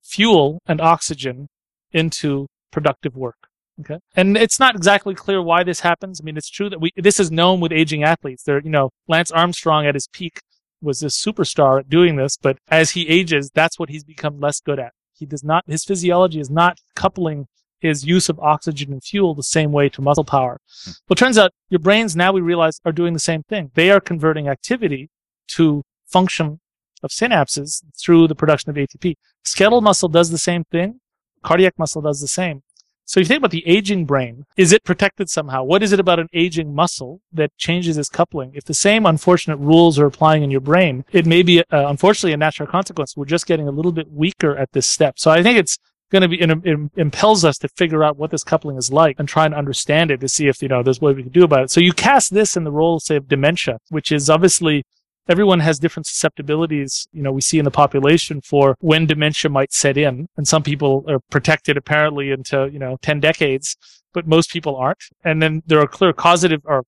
fuel 0.04 0.60
and 0.66 0.82
oxygen 0.82 1.48
into 1.92 2.48
productive 2.72 3.16
work. 3.16 3.47
Okay. 3.80 4.00
And 4.16 4.38
it's 4.38 4.60
not 4.60 4.76
exactly 4.76 5.14
clear 5.14 5.42
why 5.42 5.64
this 5.64 5.82
happens. 5.82 6.20
I 6.20 6.24
mean, 6.24 6.38
it's 6.38 6.50
true 6.50 6.70
that 6.70 6.82
we, 6.82 6.92
this 6.96 7.20
is 7.20 7.32
known 7.32 7.60
with 7.60 7.72
aging 7.72 8.04
athletes. 8.04 8.44
There, 8.44 8.60
you 8.60 8.70
know, 8.70 8.90
Lance 9.08 9.32
Armstrong 9.32 9.86
at 9.86 9.96
his 9.96 10.08
peak 10.08 10.40
was 10.82 11.00
this 11.00 11.22
superstar 11.24 11.80
at 11.80 11.90
doing 11.90 12.16
this, 12.16 12.38
but 12.38 12.58
as 12.70 12.92
he 12.92 13.08
ages, 13.08 13.52
that's 13.54 13.78
what 13.78 13.90
he's 13.90 14.04
become 14.04 14.40
less 14.40 14.60
good 14.60 14.80
at. 14.80 14.94
He 15.14 15.26
does 15.26 15.44
not, 15.44 15.64
his 15.68 15.84
physiology 15.84 16.40
is 16.40 16.50
not 16.50 16.80
coupling 16.96 17.48
his 17.80 18.06
use 18.06 18.30
of 18.30 18.40
oxygen 18.40 18.92
and 18.92 19.04
fuel 19.04 19.36
the 19.36 19.44
same 19.44 19.72
way 19.72 19.90
to 19.90 20.02
muscle 20.02 20.24
power. 20.24 20.60
Hmm. 20.84 20.92
Well, 21.08 21.14
it 21.14 21.18
turns 21.18 21.38
out 21.38 21.52
your 21.70 21.80
brains 21.80 22.16
now 22.16 22.32
we 22.32 22.42
realize 22.42 22.80
are 22.86 22.92
doing 22.92 23.14
the 23.14 23.20
same 23.20 23.44
thing. 23.44 23.72
They 23.76 23.92
are 23.92 24.00
converting 24.00 24.48
activity 24.48 25.10
to 25.50 25.84
function 26.08 26.60
of 27.04 27.12
synapses 27.12 27.84
through 28.00 28.28
the 28.28 28.36
production 28.36 28.72
of 28.72 28.76
ATP. 28.76 29.16
Skeletal 29.44 29.82
muscle 29.82 30.10
does 30.10 30.32
the 30.32 30.38
same 30.38 30.64
thing. 30.72 31.00
Cardiac 31.44 31.78
muscle 31.78 32.02
does 32.02 32.20
the 32.20 32.28
same. 32.28 32.64
So 33.08 33.22
if 33.22 33.26
you 33.26 33.30
think 33.30 33.40
about 33.40 33.52
the 33.52 33.66
aging 33.66 34.06
brain. 34.06 34.46
Is 34.58 34.74
it 34.74 34.84
protected 34.84 35.30
somehow? 35.30 35.64
What 35.64 35.82
is 35.82 35.94
it 35.94 36.00
about 36.00 36.20
an 36.20 36.28
aging 36.34 36.76
muscle 36.76 37.22
that 37.32 37.56
changes 37.58 37.98
its 37.98 38.10
coupling? 38.10 38.52
If 38.54 38.66
the 38.66 38.74
same 38.74 39.06
unfortunate 39.06 39.58
rules 39.58 39.98
are 39.98 40.06
applying 40.06 40.44
in 40.44 40.52
your 40.52 40.62
brain, 40.62 41.06
it 41.14 41.26
may 41.26 41.42
be, 41.42 41.60
uh, 41.60 41.64
unfortunately, 41.72 42.34
a 42.34 42.38
natural 42.38 42.68
consequence. 42.68 43.16
We're 43.16 43.26
just 43.26 43.48
getting 43.48 43.68
a 43.68 43.72
little 43.72 43.94
bit 43.94 44.12
weaker 44.12 44.58
at 44.58 44.74
this 44.74 44.86
step. 44.86 45.20
So 45.20 45.32
I 45.32 45.42
think 45.42 45.58
it's 45.58 45.78
going 46.12 46.22
to 46.22 46.28
be, 46.28 46.42
it, 46.42 46.92
impels 46.98 47.46
us 47.46 47.58
to 47.60 47.70
figure 47.70 48.04
out 48.04 48.18
what 48.18 48.32
this 48.32 48.44
coupling 48.44 48.76
is 48.76 48.92
like 48.92 49.16
and 49.20 49.28
try 49.28 49.46
and 49.46 49.56
understand 49.56 50.12
it 50.12 50.20
to 50.20 50.28
see 50.28 50.48
if, 50.48 50.62
you 50.62 50.68
know, 50.68 50.84
there's 50.84 51.00
what 51.00 51.16
we 51.16 51.24
can 51.24 51.32
do 51.32 51.46
about 51.46 51.64
it. 51.64 51.72
So 51.72 51.80
you 51.80 51.94
cast 51.94 52.34
this 52.34 52.58
in 52.58 52.66
the 52.66 52.72
role, 52.72 53.00
say, 53.00 53.16
of 53.16 53.30
dementia, 53.30 53.78
which 53.90 54.12
is 54.12 54.30
obviously 54.30 54.84
everyone 55.30 55.60
has 55.60 55.80
different 55.80 56.08
susceptibilities, 56.08 57.08
you 57.12 57.22
know, 57.22 57.32
we 57.32 57.42
see 57.42 57.60
in 57.60 57.66
the 57.66 57.72
population 57.72 58.42
for 58.42 58.76
when 58.80 59.06
dementia 59.06 59.50
might 59.50 59.74
set 59.74 59.98
in. 59.98 60.28
And 60.38 60.48
some 60.48 60.64
people 60.64 61.04
are 61.08 61.20
protected 61.30 61.78
apparently 61.78 62.32
into, 62.32 62.70
you 62.72 62.80
know, 62.80 62.98
10 63.02 63.20
decades, 63.20 63.76
but 64.14 64.28
most 64.28 64.52
people 64.52 64.76
aren't. 64.76 65.04
And 65.24 65.42
then 65.42 65.64
there 65.66 65.80
are 65.80 65.88
clear 65.88 66.14
causative 66.14 66.62
or 66.66 66.84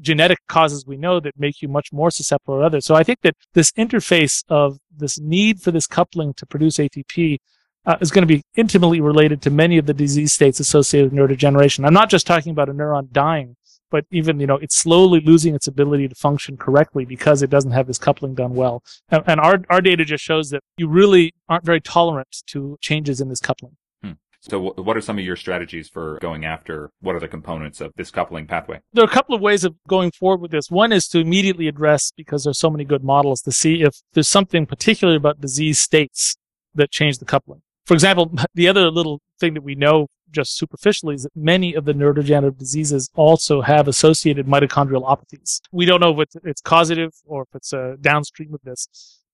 genetic 0.00 0.38
causes 0.48 0.86
we 0.86 0.96
know 0.96 1.20
that 1.20 1.38
make 1.38 1.62
you 1.62 1.68
much 1.68 1.92
more 1.92 2.10
susceptible 2.10 2.58
to 2.58 2.64
others. 2.64 2.84
So 2.84 2.94
I 2.94 3.04
think 3.04 3.20
that 3.22 3.36
this 3.52 3.70
interface 3.72 4.44
of 4.48 4.78
this 4.96 5.20
need 5.20 5.60
for 5.60 5.70
this 5.70 5.86
coupling 5.86 6.34
to 6.34 6.46
produce 6.46 6.78
ATP 6.78 7.38
uh, 7.86 7.96
is 8.00 8.10
going 8.10 8.26
to 8.26 8.34
be 8.34 8.42
intimately 8.56 9.00
related 9.00 9.42
to 9.42 9.50
many 9.50 9.78
of 9.78 9.86
the 9.86 9.94
disease 9.94 10.32
states 10.32 10.58
associated 10.58 11.12
with 11.12 11.20
neurodegeneration. 11.20 11.86
I'm 11.86 11.94
not 11.94 12.10
just 12.10 12.26
talking 12.26 12.50
about 12.50 12.68
a 12.68 12.72
neuron 12.72 13.10
dying, 13.12 13.56
but 13.90 14.04
even 14.10 14.40
you 14.40 14.46
know 14.46 14.56
it's 14.56 14.76
slowly 14.76 15.20
losing 15.20 15.54
its 15.54 15.66
ability 15.66 16.08
to 16.08 16.14
function 16.14 16.56
correctly 16.56 17.04
because 17.04 17.42
it 17.42 17.50
doesn't 17.50 17.72
have 17.72 17.86
this 17.86 17.98
coupling 17.98 18.34
done 18.34 18.54
well. 18.54 18.82
And, 19.08 19.22
and 19.26 19.40
our 19.40 19.62
our 19.70 19.80
data 19.80 20.04
just 20.04 20.24
shows 20.24 20.50
that 20.50 20.62
you 20.76 20.88
really 20.88 21.32
aren't 21.48 21.64
very 21.64 21.80
tolerant 21.80 22.42
to 22.48 22.76
changes 22.80 23.20
in 23.20 23.28
this 23.28 23.40
coupling. 23.40 23.76
Hmm. 24.02 24.12
So, 24.40 24.58
what 24.60 24.96
are 24.96 25.00
some 25.00 25.18
of 25.18 25.24
your 25.24 25.36
strategies 25.36 25.88
for 25.88 26.18
going 26.20 26.44
after 26.44 26.90
what 27.00 27.14
are 27.14 27.20
the 27.20 27.28
components 27.28 27.80
of 27.80 27.92
this 27.96 28.10
coupling 28.10 28.46
pathway? 28.46 28.80
There 28.92 29.04
are 29.04 29.08
a 29.08 29.10
couple 29.10 29.34
of 29.34 29.40
ways 29.40 29.64
of 29.64 29.74
going 29.88 30.10
forward 30.10 30.40
with 30.40 30.50
this. 30.50 30.70
One 30.70 30.92
is 30.92 31.06
to 31.08 31.18
immediately 31.18 31.68
address, 31.68 32.12
because 32.16 32.44
there's 32.44 32.58
so 32.58 32.70
many 32.70 32.84
good 32.84 33.04
models, 33.04 33.40
to 33.42 33.52
see 33.52 33.82
if 33.82 34.02
there's 34.12 34.28
something 34.28 34.66
particular 34.66 35.16
about 35.16 35.40
disease 35.40 35.78
states 35.78 36.36
that 36.74 36.90
change 36.90 37.18
the 37.18 37.24
coupling. 37.24 37.62
For 37.86 37.94
example, 37.94 38.32
the 38.54 38.68
other 38.68 38.90
little 38.90 39.20
thing 39.40 39.54
that 39.54 39.62
we 39.62 39.74
know 39.74 40.08
just 40.34 40.56
superficially 40.56 41.14
is 41.14 41.22
that 41.22 41.36
many 41.36 41.74
of 41.74 41.84
the 41.84 41.92
neurodegenerative 41.92 42.58
diseases 42.58 43.10
also 43.14 43.62
have 43.62 43.88
associated 43.88 44.46
mitochondrial 44.46 45.04
opathies. 45.04 45.60
We 45.72 45.86
don't 45.86 46.00
know 46.00 46.20
if 46.20 46.28
it's 46.44 46.60
causative 46.60 47.12
or 47.24 47.42
if 47.42 47.48
it's 47.54 47.72
a 47.72 47.96
downstream 48.00 48.52
of 48.54 48.60
this. 48.64 48.88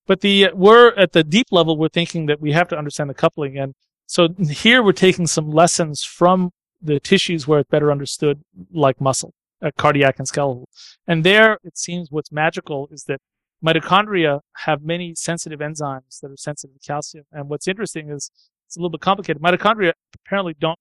But 0.07 0.21
the, 0.21 0.51
we're 0.55 0.89
at 0.95 1.13
the 1.13 1.25
deep 1.25 1.49
level, 1.51 1.77
we're 1.77 1.89
thinking 1.89 2.27
that 2.27 2.41
we 2.41 2.53
have 2.53 2.69
to 2.69 2.79
understand 2.79 3.11
the 3.11 3.15
coupling. 3.15 3.59
And 3.59 3.75
so 4.07 4.29
here 4.49 4.83
we're 4.83 4.93
taking 4.93 5.27
some 5.27 5.51
lessons 5.51 6.03
from 6.03 6.51
the 6.83 6.99
tissues 7.01 7.47
where 7.47 7.61
it's 7.61 7.71
better 7.71 7.93
understood, 7.93 8.43
like 8.73 9.01
muscle, 9.01 9.35
uh, 9.63 9.71
cardiac 9.77 10.19
and 10.19 10.27
skeletal. 10.27 10.69
And 11.07 11.25
there 11.25 11.59
it 11.63 11.77
seems 11.79 12.11
what's 12.11 12.33
magical 12.33 12.89
is 12.91 13.05
that 13.05 13.21
mitochondria 13.65 14.41
have 14.57 14.83
many 14.83 15.15
sensitive 15.15 15.61
enzymes 15.61 16.21
that 16.23 16.31
are 16.31 16.37
sensitive 16.37 16.81
to 16.81 16.87
calcium. 16.87 17.25
And 17.33 17.49
what's 17.49 17.69
interesting 17.69 18.11
is 18.11 18.31
it's 18.67 18.77
a 18.77 18.81
little 18.81 18.91
bit 18.91 19.01
complicated. 19.01 19.43
Mitochondria 19.43 19.93
apparently 20.25 20.55
don't 20.59 20.79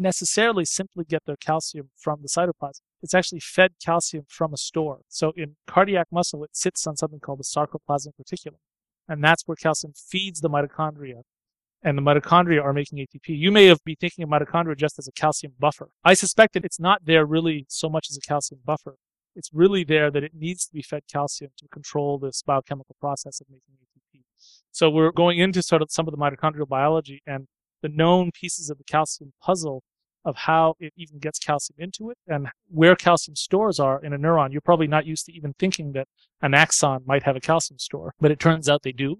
necessarily 0.00 0.64
simply 0.64 1.04
get 1.04 1.24
their 1.26 1.36
calcium 1.36 1.90
from 1.96 2.22
the 2.22 2.28
cytoplasm. 2.28 2.80
It's 3.02 3.14
actually 3.14 3.40
fed 3.40 3.72
calcium 3.84 4.24
from 4.28 4.52
a 4.52 4.56
store. 4.56 5.00
So 5.08 5.32
in 5.36 5.56
cardiac 5.66 6.08
muscle, 6.10 6.42
it 6.44 6.50
sits 6.52 6.86
on 6.86 6.96
something 6.96 7.20
called 7.20 7.40
the 7.40 7.44
sarcoplasmic 7.44 8.12
reticulum. 8.20 8.58
And 9.08 9.22
that's 9.22 9.42
where 9.46 9.56
calcium 9.56 9.92
feeds 9.94 10.40
the 10.40 10.50
mitochondria. 10.50 11.22
And 11.82 11.96
the 11.96 12.02
mitochondria 12.02 12.62
are 12.62 12.72
making 12.72 12.98
ATP. 12.98 13.38
You 13.38 13.50
may 13.50 13.66
have 13.66 13.82
been 13.84 13.96
thinking 13.98 14.22
of 14.22 14.30
mitochondria 14.30 14.76
just 14.76 14.98
as 14.98 15.08
a 15.08 15.12
calcium 15.12 15.54
buffer. 15.58 15.88
I 16.04 16.14
suspect 16.14 16.54
that 16.54 16.64
it's 16.64 16.80
not 16.80 17.04
there 17.04 17.24
really 17.24 17.64
so 17.68 17.88
much 17.88 18.08
as 18.10 18.16
a 18.16 18.20
calcium 18.20 18.60
buffer. 18.64 18.96
It's 19.34 19.50
really 19.52 19.84
there 19.84 20.10
that 20.10 20.22
it 20.22 20.32
needs 20.34 20.66
to 20.66 20.72
be 20.72 20.82
fed 20.82 21.02
calcium 21.10 21.52
to 21.58 21.68
control 21.68 22.18
this 22.18 22.42
biochemical 22.42 22.96
process 23.00 23.40
of 23.40 23.46
making 23.48 23.76
ATP. 23.80 24.22
So 24.72 24.90
we're 24.90 25.12
going 25.12 25.38
into 25.38 25.62
sort 25.62 25.82
of 25.82 25.90
some 25.90 26.06
of 26.06 26.12
the 26.12 26.18
mitochondrial 26.18 26.68
biology 26.68 27.22
and 27.26 27.46
the 27.82 27.88
known 27.88 28.30
pieces 28.32 28.68
of 28.70 28.78
the 28.78 28.84
calcium 28.84 29.32
puzzle 29.40 29.82
of 30.24 30.36
how 30.36 30.74
it 30.78 30.92
even 30.96 31.18
gets 31.18 31.38
calcium 31.38 31.76
into 31.78 32.10
it 32.10 32.18
and 32.26 32.48
where 32.68 32.94
calcium 32.94 33.36
stores 33.36 33.80
are 33.80 34.02
in 34.04 34.12
a 34.12 34.18
neuron. 34.18 34.52
You're 34.52 34.60
probably 34.60 34.86
not 34.86 35.06
used 35.06 35.26
to 35.26 35.32
even 35.32 35.54
thinking 35.58 35.92
that 35.92 36.08
an 36.42 36.54
axon 36.54 37.02
might 37.06 37.22
have 37.22 37.36
a 37.36 37.40
calcium 37.40 37.78
store, 37.78 38.14
but 38.20 38.30
it 38.30 38.38
turns 38.38 38.68
out 38.68 38.82
they 38.82 38.92
do. 38.92 39.18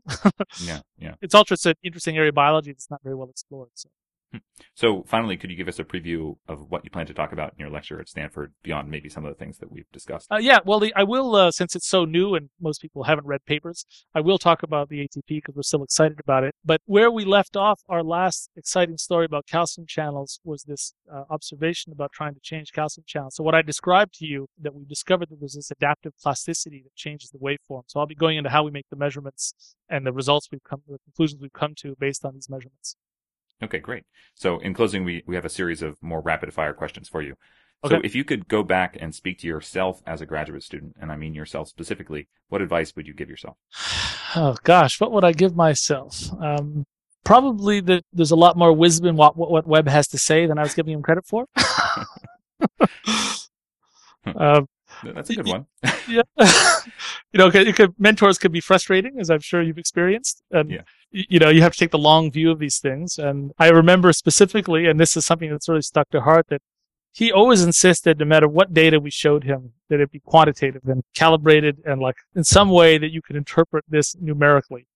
yeah, 0.63 0.81
yeah. 0.99 1.15
It's 1.23 1.35
also 1.35 1.55
it's 1.55 1.67
an 1.67 1.75
interesting 1.83 2.17
area 2.17 2.31
of 2.31 2.35
biology 2.35 2.73
that's 2.73 2.91
not 2.91 3.03
very 3.03 3.15
well 3.15 3.29
explored. 3.31 3.71
So. 3.75 3.89
So 4.75 5.05
finally, 5.07 5.37
could 5.37 5.51
you 5.51 5.57
give 5.57 5.69
us 5.69 5.79
a 5.79 5.85
preview 5.85 6.37
of 6.49 6.71
what 6.71 6.85
you 6.85 6.91
plan 6.91 7.07
to 7.07 7.15
talk 7.15 7.33
about 7.33 7.53
in 7.53 7.61
your 7.61 7.71
lecture 7.71 8.01
at 8.01 8.09
Stanford 8.09 8.55
beyond 8.63 8.89
maybe 8.91 9.09
some 9.09 9.25
of 9.25 9.31
the 9.31 9.39
things 9.39 9.59
that 9.59 9.71
we've 9.71 9.91
discussed? 9.93 10.27
Uh, 10.33 10.39
yeah, 10.39 10.59
well, 10.65 10.81
the, 10.81 10.95
I 10.95 11.03
will, 11.03 11.35
uh, 11.35 11.51
since 11.51 11.77
it's 11.77 11.89
so 11.89 12.05
new 12.05 12.35
and 12.35 12.51
most 12.61 12.81
people 12.81 13.05
haven't 13.05 13.27
read 13.27 13.45
papers, 13.45 13.85
I 14.15 14.21
will 14.21 14.39
talk 14.39 14.63
about 14.63 14.89
the 14.89 15.01
ATP 15.01 15.27
because 15.29 15.55
we're 15.55 15.63
still 15.63 15.83
excited 15.83 16.19
about 16.21 16.45
it. 16.45 16.55
But 16.65 16.81
where 16.87 17.11
we 17.11 17.25
left 17.25 17.57
off, 17.57 17.83
our 17.89 18.03
last 18.03 18.51
exciting 18.57 18.97
story 18.97 19.25
about 19.27 19.47
calcium 19.47 19.87
channels 19.87 20.41
was 20.45 20.63
this 20.63 20.95
uh, 21.13 21.25
observation 21.29 21.93
about 21.93 22.13
trying 22.13 22.35
to 22.35 22.41
change 22.41 22.73
calcium 22.73 23.05
channels. 23.07 23.35
So 23.35 23.45
what 23.45 23.55
I 23.55 23.63
described 23.63 24.15
to 24.15 24.27
you, 24.27 24.47
that 24.61 24.75
we 24.75 24.85
discovered 24.85 25.29
that 25.31 25.41
there's 25.41 25.55
this 25.55 25.71
adaptive 25.71 26.13
plasticity 26.23 26.83
that 26.85 26.95
changes 26.95 27.31
the 27.31 27.39
waveform. 27.39 27.83
So 27.89 28.01
I'll 28.01 28.07
be 28.07 28.15
going 28.15 28.39
into 28.39 28.51
how 28.51 28.63
we 28.63 28.71
make 28.71 28.87
the 28.91 28.97
measurements 28.97 29.75
and 29.89 30.07
the 30.07 30.13
results 30.13 30.49
we've 30.51 30.65
come, 30.65 30.83
the 30.89 30.99
conclusions 31.05 31.43
we've 31.43 31.53
come 31.53 31.75
to 31.79 31.97
based 31.99 32.25
on 32.25 32.35
these 32.35 32.49
measurements. 32.49 32.97
Okay, 33.63 33.79
great. 33.79 34.05
So 34.35 34.59
in 34.59 34.75
closing, 34.75 35.05
we, 35.05 35.23
we 35.27 35.35
have 35.35 35.45
a 35.45 35.51
series 35.51 35.83
of 35.83 35.97
more 36.03 36.21
rapid 36.21 36.53
fire 36.55 36.73
questions 36.73 37.09
for 37.09 37.23
you. 37.23 37.35
Okay. 37.85 37.97
So 37.97 38.01
if 38.05 38.15
you 38.15 38.25
could 38.25 38.49
go 38.49 38.63
back 38.63 38.97
and 39.01 39.15
speak 39.15 39.39
to 39.41 39.47
yourself 39.47 40.03
as 40.07 40.21
a 40.21 40.27
graduate 40.27 40.63
student, 40.63 40.97
and 41.01 41.11
I 41.11 41.17
mean 41.17 41.35
yourself 41.35 41.69
specifically, 41.69 42.29
what 42.49 42.61
advice 42.61 42.95
would 42.95 43.07
you 43.07 43.15
give 43.15 43.29
yourself? 43.29 43.57
Oh 44.37 44.55
gosh, 44.63 45.01
what 45.01 45.11
would 45.11 45.25
I 45.25 45.33
give 45.33 45.57
myself? 45.57 46.33
Um, 46.41 46.87
probably 47.25 47.81
that 47.81 48.05
there's 48.13 48.31
a 48.31 48.37
lot 48.37 48.57
more 48.57 48.73
wisdom 48.73 49.09
in 49.09 49.17
what, 49.17 49.37
what, 49.37 49.51
what 49.51 49.67
Webb 49.67 49.89
has 49.89 50.07
to 50.07 50.19
say 50.19 50.47
than 50.47 50.57
I 50.57 50.63
was 50.63 50.73
giving 50.73 50.93
him 50.93 51.03
credit 51.03 51.27
for. 51.27 51.47
um, 54.37 54.69
That's 55.03 55.31
a 55.31 55.35
good 55.35 55.49
one. 55.49 55.67
yeah, 56.07 56.23
you 57.33 57.39
know, 57.39 57.49
it 57.53 57.75
could, 57.75 57.93
mentors 57.99 58.39
could 58.39 58.53
be 58.53 58.61
frustrating, 58.61 59.19
as 59.19 59.31
I'm 59.31 59.41
sure 59.41 59.61
you've 59.61 59.79
experienced. 59.79 60.45
And 60.53 60.71
yeah 60.71 60.83
you 61.13 61.39
know, 61.39 61.49
you 61.49 61.63
have 61.63 61.73
to 61.73 61.79
take 61.79 61.91
the 61.91 61.99
long 61.99 62.31
view 62.31 62.51
of 62.51 62.59
these 62.59 62.79
things. 62.79 63.19
And 63.19 63.53
I 63.59 63.69
remember 63.69 64.13
specifically, 64.13 64.87
and 64.87 64.99
this 64.99 65.17
is 65.17 65.27
something 65.27 65.51
that's 65.51 65.69
really 65.69 65.83
stuck 65.83 66.09
to 66.11 66.21
heart, 66.21 66.47
that 66.49 66.63
he 67.13 67.33
always 67.33 67.63
insisted, 67.63 68.19
no 68.19 68.25
matter 68.25 68.49
what 68.49 68.73
data 68.73 69.01
we 69.01 69.11
showed 69.11 69.45
him, 69.45 69.73
that 69.89 70.01
it 70.01 70.13
be 70.13 70.21
quantitative 70.21 70.83
and 70.85 71.03
calibrated 71.15 71.79
and 71.85 72.01
like 72.01 72.17
in 72.37 72.45
some 72.45 72.71
way 72.71 72.99
that 72.99 73.11
you 73.11 73.21
could 73.21 73.37
interpret 73.37 73.85
this 73.89 74.17
numerically. 74.21 74.87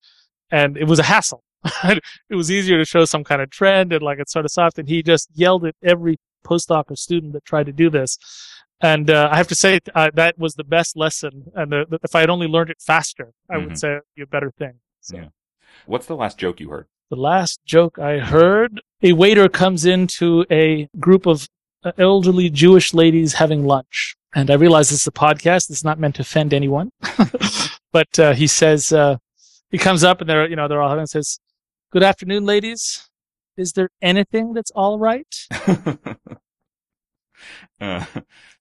And 0.51 0.77
it 0.77 0.85
was 0.85 1.01
a 1.01 1.05
hassle. 1.05 1.43
it 1.85 2.01
was 2.31 2.51
easier 2.51 2.79
to 2.79 2.85
show 2.85 3.05
some 3.05 3.25
kind 3.25 3.43
of 3.43 3.51
trend 3.51 3.93
and 3.93 4.03
like 4.03 4.19
it's 4.21 4.33
sort 4.33 4.45
of 4.45 4.53
soft. 4.53 4.79
And 4.79 4.89
he 4.89 5.03
just 5.03 5.29
yelled 5.35 5.65
at 5.65 5.75
every 5.83 6.19
postdoc 6.47 6.91
or 6.91 6.97
student 6.97 7.33
that 7.33 7.45
tried 7.45 7.67
to 7.67 7.73
do 7.73 7.91
this. 7.91 8.19
And 8.81 9.11
uh, 9.11 9.29
I 9.33 9.37
have 9.37 9.49
to 9.49 9.55
say 9.55 9.81
uh, 9.95 10.11
that 10.15 10.39
was 10.39 10.55
the 10.55 10.65
best 10.65 10.97
lesson. 10.97 11.47
And 11.55 11.73
the, 11.73 11.87
the, 11.89 11.99
if 12.05 12.15
I 12.15 12.21
had 12.21 12.31
only 12.31 12.47
learned 12.47 12.71
it 12.71 12.81
faster, 12.81 13.33
I 13.51 13.55
mm-hmm. 13.55 13.69
would 13.69 13.79
say 13.79 13.93
it'd 13.93 14.03
be 14.15 14.23
a 14.23 14.27
better 14.27 14.53
thing. 14.57 14.75
So. 15.01 15.17
Yeah. 15.17 15.29
What's 15.87 16.07
the 16.07 16.17
last 16.17 16.39
joke 16.39 16.61
you 16.61 16.71
heard? 16.71 16.87
The 17.11 17.17
last 17.17 17.61
joke 17.65 17.99
I 17.99 18.19
heard 18.19 18.81
a 19.03 19.13
waiter 19.13 19.49
comes 19.49 19.85
into 19.85 20.45
a 20.51 20.89
group 20.99 21.27
of 21.27 21.49
uh, 21.85 21.93
elderly 21.99 22.49
Jewish 22.51 22.95
ladies 22.95 23.35
having 23.35 23.67
lunch. 23.67 24.17
And 24.35 24.51
I 24.51 24.55
realize 24.55 24.91
this 24.91 25.03
is 25.03 25.07
a 25.07 25.13
podcast. 25.13 25.71
It's 25.71 25.85
not 25.85 25.99
meant 25.99 26.17
to 26.17 26.23
offend 26.23 26.53
anyone. 26.53 26.91
but 27.93 28.19
uh, 28.19 28.33
he 28.35 28.47
says, 28.47 28.93
uh, 28.93 29.19
he 29.71 29.79
comes 29.79 30.03
up 30.03 30.21
and 30.21 30.29
they're, 30.29 30.49
you 30.49 30.57
know, 30.57 30.67
they're 30.67 30.83
all 30.83 30.89
having 30.89 31.03
and 31.03 31.09
says, 31.09 31.39
Good 31.93 32.03
afternoon, 32.03 32.45
ladies. 32.45 33.09
Is 33.57 33.73
there 33.73 33.91
anything 34.03 34.53
that's 34.53 34.73
all 34.73 34.99
right? 34.99 35.33
uh, 37.81 38.05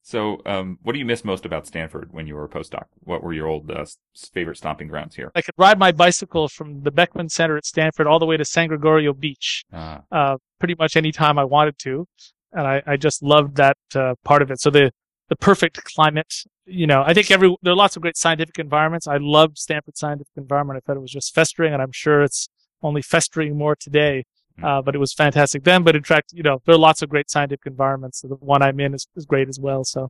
so, 0.05 0.41
um, 0.45 0.79
what 0.83 0.91
do 0.91 0.99
you 0.99 1.05
miss 1.05 1.23
most 1.23 1.45
about 1.45 1.65
Stanford 1.65 2.09
when 2.11 2.27
you 2.27 2.35
were 2.35 2.43
a 2.43 2.49
postdoc? 2.49 2.85
What 2.99 3.23
were 3.23 3.31
your 3.31 3.47
old 3.47 3.71
uh, 3.71 3.85
favorite 4.33 4.57
stomping 4.57 4.89
grounds 4.89 5.15
here? 5.15 5.31
I 5.33 5.41
could 5.41 5.55
ride 5.57 5.79
my 5.79 5.93
bicycle 5.93 6.49
from 6.49 6.83
the 6.83 6.91
Beckman 6.91 7.29
Center 7.29 7.55
at 7.55 7.65
Stanford 7.65 8.05
all 8.05 8.19
the 8.19 8.25
way 8.25 8.35
to 8.35 8.43
San 8.43 8.67
Gregorio 8.67 9.13
Beach, 9.13 9.63
ah. 9.71 10.01
uh, 10.11 10.37
pretty 10.59 10.75
much 10.77 10.97
any 10.97 11.13
time 11.13 11.39
I 11.39 11.45
wanted 11.45 11.79
to. 11.79 12.05
and 12.51 12.67
I, 12.67 12.83
I 12.85 12.97
just 12.97 13.23
loved 13.23 13.55
that 13.55 13.77
uh, 13.95 14.15
part 14.25 14.41
of 14.41 14.51
it. 14.51 14.59
So 14.59 14.69
the 14.69 14.91
the 15.29 15.37
perfect 15.37 15.81
climate, 15.85 16.33
you 16.65 16.85
know, 16.85 17.01
I 17.05 17.13
think 17.13 17.31
every 17.31 17.55
there 17.61 17.71
are 17.71 17.77
lots 17.77 17.95
of 17.95 18.01
great 18.01 18.17
scientific 18.17 18.59
environments. 18.59 19.07
I 19.07 19.17
loved 19.21 19.57
Stanford 19.57 19.97
scientific 19.97 20.33
environment. 20.35 20.77
I 20.77 20.81
thought 20.85 20.97
it 20.97 21.01
was 21.01 21.11
just 21.11 21.33
festering, 21.33 21.71
and 21.71 21.81
I'm 21.81 21.93
sure 21.93 22.23
it's 22.23 22.49
only 22.81 23.01
festering 23.01 23.57
more 23.57 23.77
today. 23.77 24.25
Hmm. 24.57 24.65
Uh, 24.65 24.81
but 24.81 24.95
it 24.95 24.99
was 24.99 25.13
fantastic 25.13 25.63
then. 25.63 25.83
But 25.83 25.95
in 25.95 26.03
fact, 26.03 26.31
you 26.33 26.43
know, 26.43 26.61
there 26.65 26.75
are 26.75 26.79
lots 26.79 27.01
of 27.01 27.09
great 27.09 27.29
scientific 27.29 27.65
environments. 27.65 28.21
So 28.21 28.27
the 28.27 28.35
one 28.35 28.61
I'm 28.61 28.79
in 28.79 28.93
is, 28.93 29.07
is 29.15 29.25
great 29.25 29.49
as 29.49 29.59
well. 29.59 29.83
So 29.83 30.09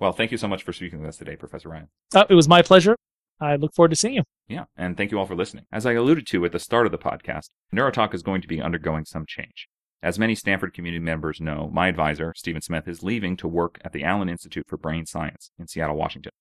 Well, 0.00 0.12
thank 0.12 0.32
you 0.32 0.38
so 0.38 0.48
much 0.48 0.62
for 0.62 0.72
speaking 0.72 1.00
with 1.00 1.10
us 1.10 1.18
today, 1.18 1.36
Professor 1.36 1.68
Ryan. 1.68 1.88
uh, 2.14 2.24
it 2.30 2.34
was 2.34 2.48
my 2.48 2.62
pleasure. 2.62 2.96
I 3.38 3.56
look 3.56 3.74
forward 3.74 3.90
to 3.90 3.96
seeing 3.96 4.14
you. 4.14 4.22
Yeah, 4.48 4.64
and 4.76 4.96
thank 4.96 5.10
you 5.10 5.18
all 5.18 5.26
for 5.26 5.36
listening. 5.36 5.64
As 5.70 5.84
I 5.84 5.92
alluded 5.92 6.26
to 6.28 6.44
at 6.46 6.52
the 6.52 6.58
start 6.58 6.86
of 6.86 6.92
the 6.92 6.98
podcast, 6.98 7.50
Neurotalk 7.74 8.14
is 8.14 8.22
going 8.22 8.40
to 8.40 8.48
be 8.48 8.62
undergoing 8.62 9.04
some 9.04 9.26
change. 9.26 9.68
As 10.02 10.18
many 10.18 10.34
Stanford 10.34 10.72
community 10.72 11.04
members 11.04 11.40
know, 11.40 11.70
my 11.72 11.88
advisor, 11.88 12.32
Stephen 12.34 12.62
Smith, 12.62 12.88
is 12.88 13.02
leaving 13.02 13.36
to 13.36 13.48
work 13.48 13.78
at 13.84 13.92
the 13.92 14.02
Allen 14.02 14.30
Institute 14.30 14.66
for 14.66 14.78
Brain 14.78 15.04
Science 15.04 15.50
in 15.58 15.68
Seattle, 15.68 15.96
Washington. 15.96 16.32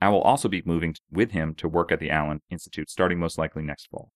I 0.00 0.08
will 0.08 0.22
also 0.22 0.48
be 0.48 0.62
moving 0.64 0.96
with 1.10 1.32
him 1.32 1.54
to 1.56 1.68
work 1.68 1.92
at 1.92 2.00
the 2.00 2.10
Allen 2.10 2.40
Institute 2.50 2.88
starting 2.88 3.18
most 3.18 3.36
likely 3.36 3.62
next 3.62 3.88
fall. 3.90 4.10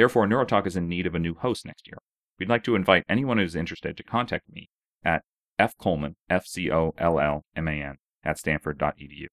Therefore, 0.00 0.26
Neurotalk 0.26 0.66
is 0.66 0.76
in 0.76 0.88
need 0.88 1.06
of 1.06 1.14
a 1.14 1.18
new 1.18 1.34
host 1.34 1.66
next 1.66 1.86
year. 1.86 1.98
We'd 2.38 2.48
like 2.48 2.64
to 2.64 2.74
invite 2.74 3.04
anyone 3.06 3.36
who 3.36 3.44
is 3.44 3.54
interested 3.54 3.98
to 3.98 4.02
contact 4.02 4.48
me 4.50 4.70
at 5.04 5.24
fcollman, 5.58 6.14
F-C-O-L-L-M-A-N, 6.30 7.96
at 8.24 8.38
stanford.edu. 8.38 9.26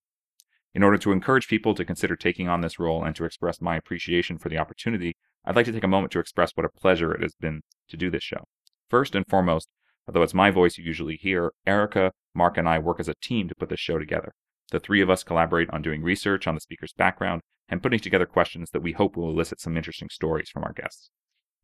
In 0.76 0.84
order 0.84 0.98
to 0.98 1.14
encourage 1.14 1.48
people 1.48 1.74
to 1.74 1.86
consider 1.86 2.18
taking 2.18 2.50
on 2.50 2.60
this 2.60 2.80
role 2.80 3.02
and 3.02 3.16
to 3.16 3.24
express 3.24 3.62
my 3.62 3.78
appreciation 3.78 4.38
for 4.38 4.50
the 4.50 4.58
opportunity, 4.58 5.16
I'd 5.46 5.56
like 5.56 5.68
to 5.68 5.72
take 5.72 5.86
a 5.86 5.88
moment 5.88 6.12
to 6.12 6.20
express 6.20 6.52
what 6.52 6.66
a 6.66 6.80
pleasure 6.82 7.14
it 7.14 7.22
has 7.22 7.36
been 7.36 7.62
to 7.88 7.96
do 7.96 8.12
this 8.12 8.24
show. 8.24 8.44
First 8.90 9.16
and 9.16 9.26
foremost, 9.26 9.70
although 10.06 10.24
it's 10.24 10.34
my 10.34 10.52
voice 10.52 10.78
you 10.78 10.84
usually 10.84 11.16
hear, 11.16 11.54
Erica, 11.66 12.12
Mark, 12.36 12.58
and 12.58 12.68
I 12.68 12.80
work 12.80 13.00
as 13.00 13.08
a 13.08 13.16
team 13.22 13.48
to 13.48 13.56
put 13.56 13.70
this 13.70 13.80
show 13.80 14.00
together. 14.00 14.34
The 14.72 14.82
three 14.82 15.00
of 15.00 15.10
us 15.10 15.24
collaborate 15.24 15.70
on 15.70 15.82
doing 15.82 16.04
research 16.04 16.46
on 16.46 16.56
the 16.56 16.60
speaker's 16.60 16.92
background 16.92 17.42
and 17.70 17.84
putting 17.84 18.00
together 18.00 18.26
questions 18.26 18.72
that 18.72 18.82
we 18.82 18.94
hope 18.94 19.16
will 19.16 19.30
elicit 19.30 19.60
some 19.60 19.78
interesting 19.78 20.10
stories 20.10 20.50
from 20.50 20.64
our 20.64 20.74
guests. 20.74 21.10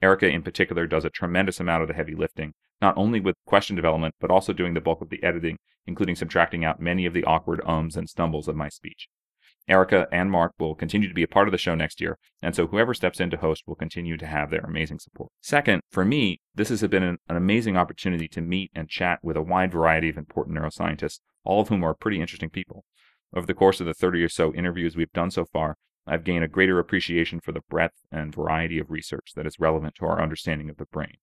Erica, 0.02 0.28
in 0.28 0.42
particular, 0.42 0.86
does 0.86 1.06
a 1.06 1.10
tremendous 1.10 1.60
amount 1.60 1.82
of 1.82 1.88
the 1.88 1.94
heavy 1.94 2.16
lifting, 2.16 2.54
not 2.82 2.98
only 2.98 3.20
with 3.20 3.38
question 3.46 3.76
development, 3.76 4.16
but 4.20 4.30
also 4.30 4.52
doing 4.52 4.74
the 4.74 4.82
bulk 4.82 5.02
of 5.02 5.10
the 5.10 5.24
editing, 5.24 5.58
including 5.86 6.16
subtracting 6.16 6.66
out 6.66 6.82
many 6.82 7.06
of 7.06 7.14
the 7.14 7.24
awkward 7.24 7.62
ums 7.66 7.96
and 7.96 8.10
stumbles 8.10 8.48
of 8.48 8.56
my 8.56 8.68
speech. 8.68 9.08
Erica 9.68 10.08
and 10.12 10.30
Mark 10.30 10.52
will 10.60 10.76
continue 10.76 11.08
to 11.08 11.14
be 11.14 11.24
a 11.24 11.28
part 11.28 11.48
of 11.48 11.54
the 11.54 11.58
show 11.58 11.74
next 11.74 12.02
year, 12.02 12.18
and 12.42 12.54
so 12.54 12.68
whoever 12.68 12.94
steps 12.94 13.22
in 13.22 13.30
to 13.30 13.38
host 13.38 13.64
will 13.66 13.76
continue 13.76 14.18
to 14.18 14.28
have 14.28 14.50
their 14.50 14.60
amazing 14.60 15.00
support. 15.00 15.32
Second, 15.42 15.82
for 15.90 16.04
me, 16.04 16.42
this 16.54 16.68
has 16.68 16.86
been 16.88 17.04
an, 17.04 17.18
an 17.30 17.38
amazing 17.38 17.78
opportunity 17.78 18.28
to 18.28 18.42
meet 18.42 18.72
and 18.76 18.90
chat 18.90 19.20
with 19.24 19.38
a 19.38 19.42
wide 19.42 19.72
variety 19.72 20.10
of 20.10 20.18
important 20.18 20.58
neuroscientists, 20.58 21.20
all 21.46 21.62
of 21.62 21.70
whom 21.70 21.84
are 21.84 21.94
pretty 21.94 22.20
interesting 22.20 22.50
people. 22.50 22.84
Over 23.34 23.48
the 23.48 23.54
course 23.54 23.80
of 23.80 23.86
the 23.86 23.94
30 23.94 24.22
or 24.24 24.30
so 24.30 24.54
interviews 24.54 24.98
we've 24.98 25.14
done 25.14 25.32
so 25.32 25.46
far, 25.46 25.78
I've 26.06 26.24
gained 26.24 26.44
a 26.44 26.50
greater 26.50 26.80
appreciation 26.80 27.40
for 27.40 27.52
the 27.52 27.64
breadth 27.70 27.96
and 28.12 28.36
variety 28.36 28.80
of 28.80 28.92
research 28.92 29.32
that 29.36 29.48
is 29.48 29.60
relevant 29.60 29.96
to 29.96 30.06
our 30.06 30.22
understanding 30.22 30.70
of 30.70 30.78
the 30.78 30.86
brain. 30.86 31.16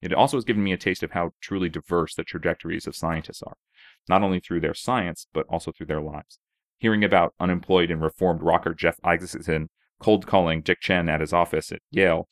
It 0.00 0.12
also 0.12 0.36
has 0.36 0.44
given 0.44 0.64
me 0.64 0.72
a 0.72 0.78
taste 0.78 1.02
of 1.02 1.12
how 1.12 1.30
truly 1.40 1.68
diverse 1.68 2.14
the 2.14 2.24
trajectories 2.24 2.86
of 2.86 2.96
scientists 2.96 3.42
are, 3.42 3.56
not 4.08 4.22
only 4.22 4.40
through 4.40 4.60
their 4.60 4.74
science, 4.74 5.26
but 5.32 5.46
also 5.48 5.72
through 5.72 5.86
their 5.86 6.02
lives. 6.02 6.38
Hearing 6.78 7.04
about 7.04 7.34
unemployed 7.40 7.90
and 7.90 8.02
reformed 8.02 8.42
rocker 8.42 8.74
Jeff 8.74 8.98
Isaacson 9.04 9.70
cold 10.00 10.26
calling 10.26 10.60
Dick 10.60 10.80
Tsien 10.80 11.08
at 11.08 11.20
his 11.20 11.32
office 11.32 11.72
at 11.72 11.80
Yale, 11.90 12.28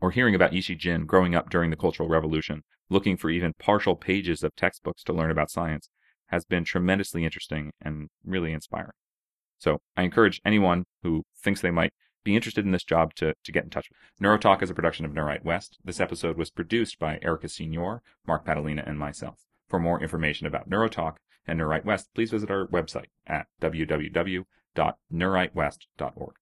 or 0.00 0.10
hearing 0.10 0.34
about 0.34 0.52
Yishi 0.52 0.76
Jin 0.76 1.06
growing 1.06 1.34
up 1.34 1.48
during 1.48 1.70
the 1.70 1.76
Cultural 1.76 2.08
Revolution, 2.08 2.62
looking 2.90 3.16
for 3.16 3.30
even 3.30 3.54
partial 3.58 3.96
pages 3.96 4.42
of 4.42 4.54
textbooks 4.54 5.02
to 5.04 5.12
learn 5.12 5.30
about 5.30 5.50
science, 5.50 5.88
has 6.26 6.44
been 6.44 6.64
tremendously 6.64 7.24
interesting 7.24 7.72
and 7.80 8.08
really 8.24 8.52
inspiring. 8.52 8.90
So 9.58 9.80
I 9.96 10.02
encourage 10.02 10.40
anyone 10.44 10.84
who 11.02 11.24
thinks 11.36 11.60
they 11.60 11.70
might 11.70 11.92
be 12.24 12.34
interested 12.34 12.64
in 12.64 12.72
this 12.72 12.84
job 12.84 13.14
to, 13.14 13.34
to 13.44 13.52
get 13.52 13.64
in 13.64 13.70
touch. 13.70 13.88
Neurotalk 14.20 14.62
is 14.62 14.68
a 14.68 14.74
production 14.74 15.04
of 15.04 15.12
NeuWrite 15.12 15.44
West. 15.44 15.78
This 15.84 16.00
episode 16.00 16.36
was 16.36 16.50
produced 16.50 16.98
by 16.98 17.20
Erica 17.22 17.48
Senior, 17.48 18.02
Mark 18.26 18.44
Padalina, 18.44 18.84
and 18.86 18.98
myself. 18.98 19.44
For 19.68 19.78
more 19.78 20.02
information 20.02 20.46
about 20.46 20.68
Neurotalk 20.68 21.18
and 21.46 21.60
NeuWrite 21.60 21.84
West, 21.84 22.08
please 22.14 22.32
visit 22.32 22.50
our 22.50 22.66
website 22.66 23.10
at 23.26 23.46
www.neuwritewest.org. 23.60 26.34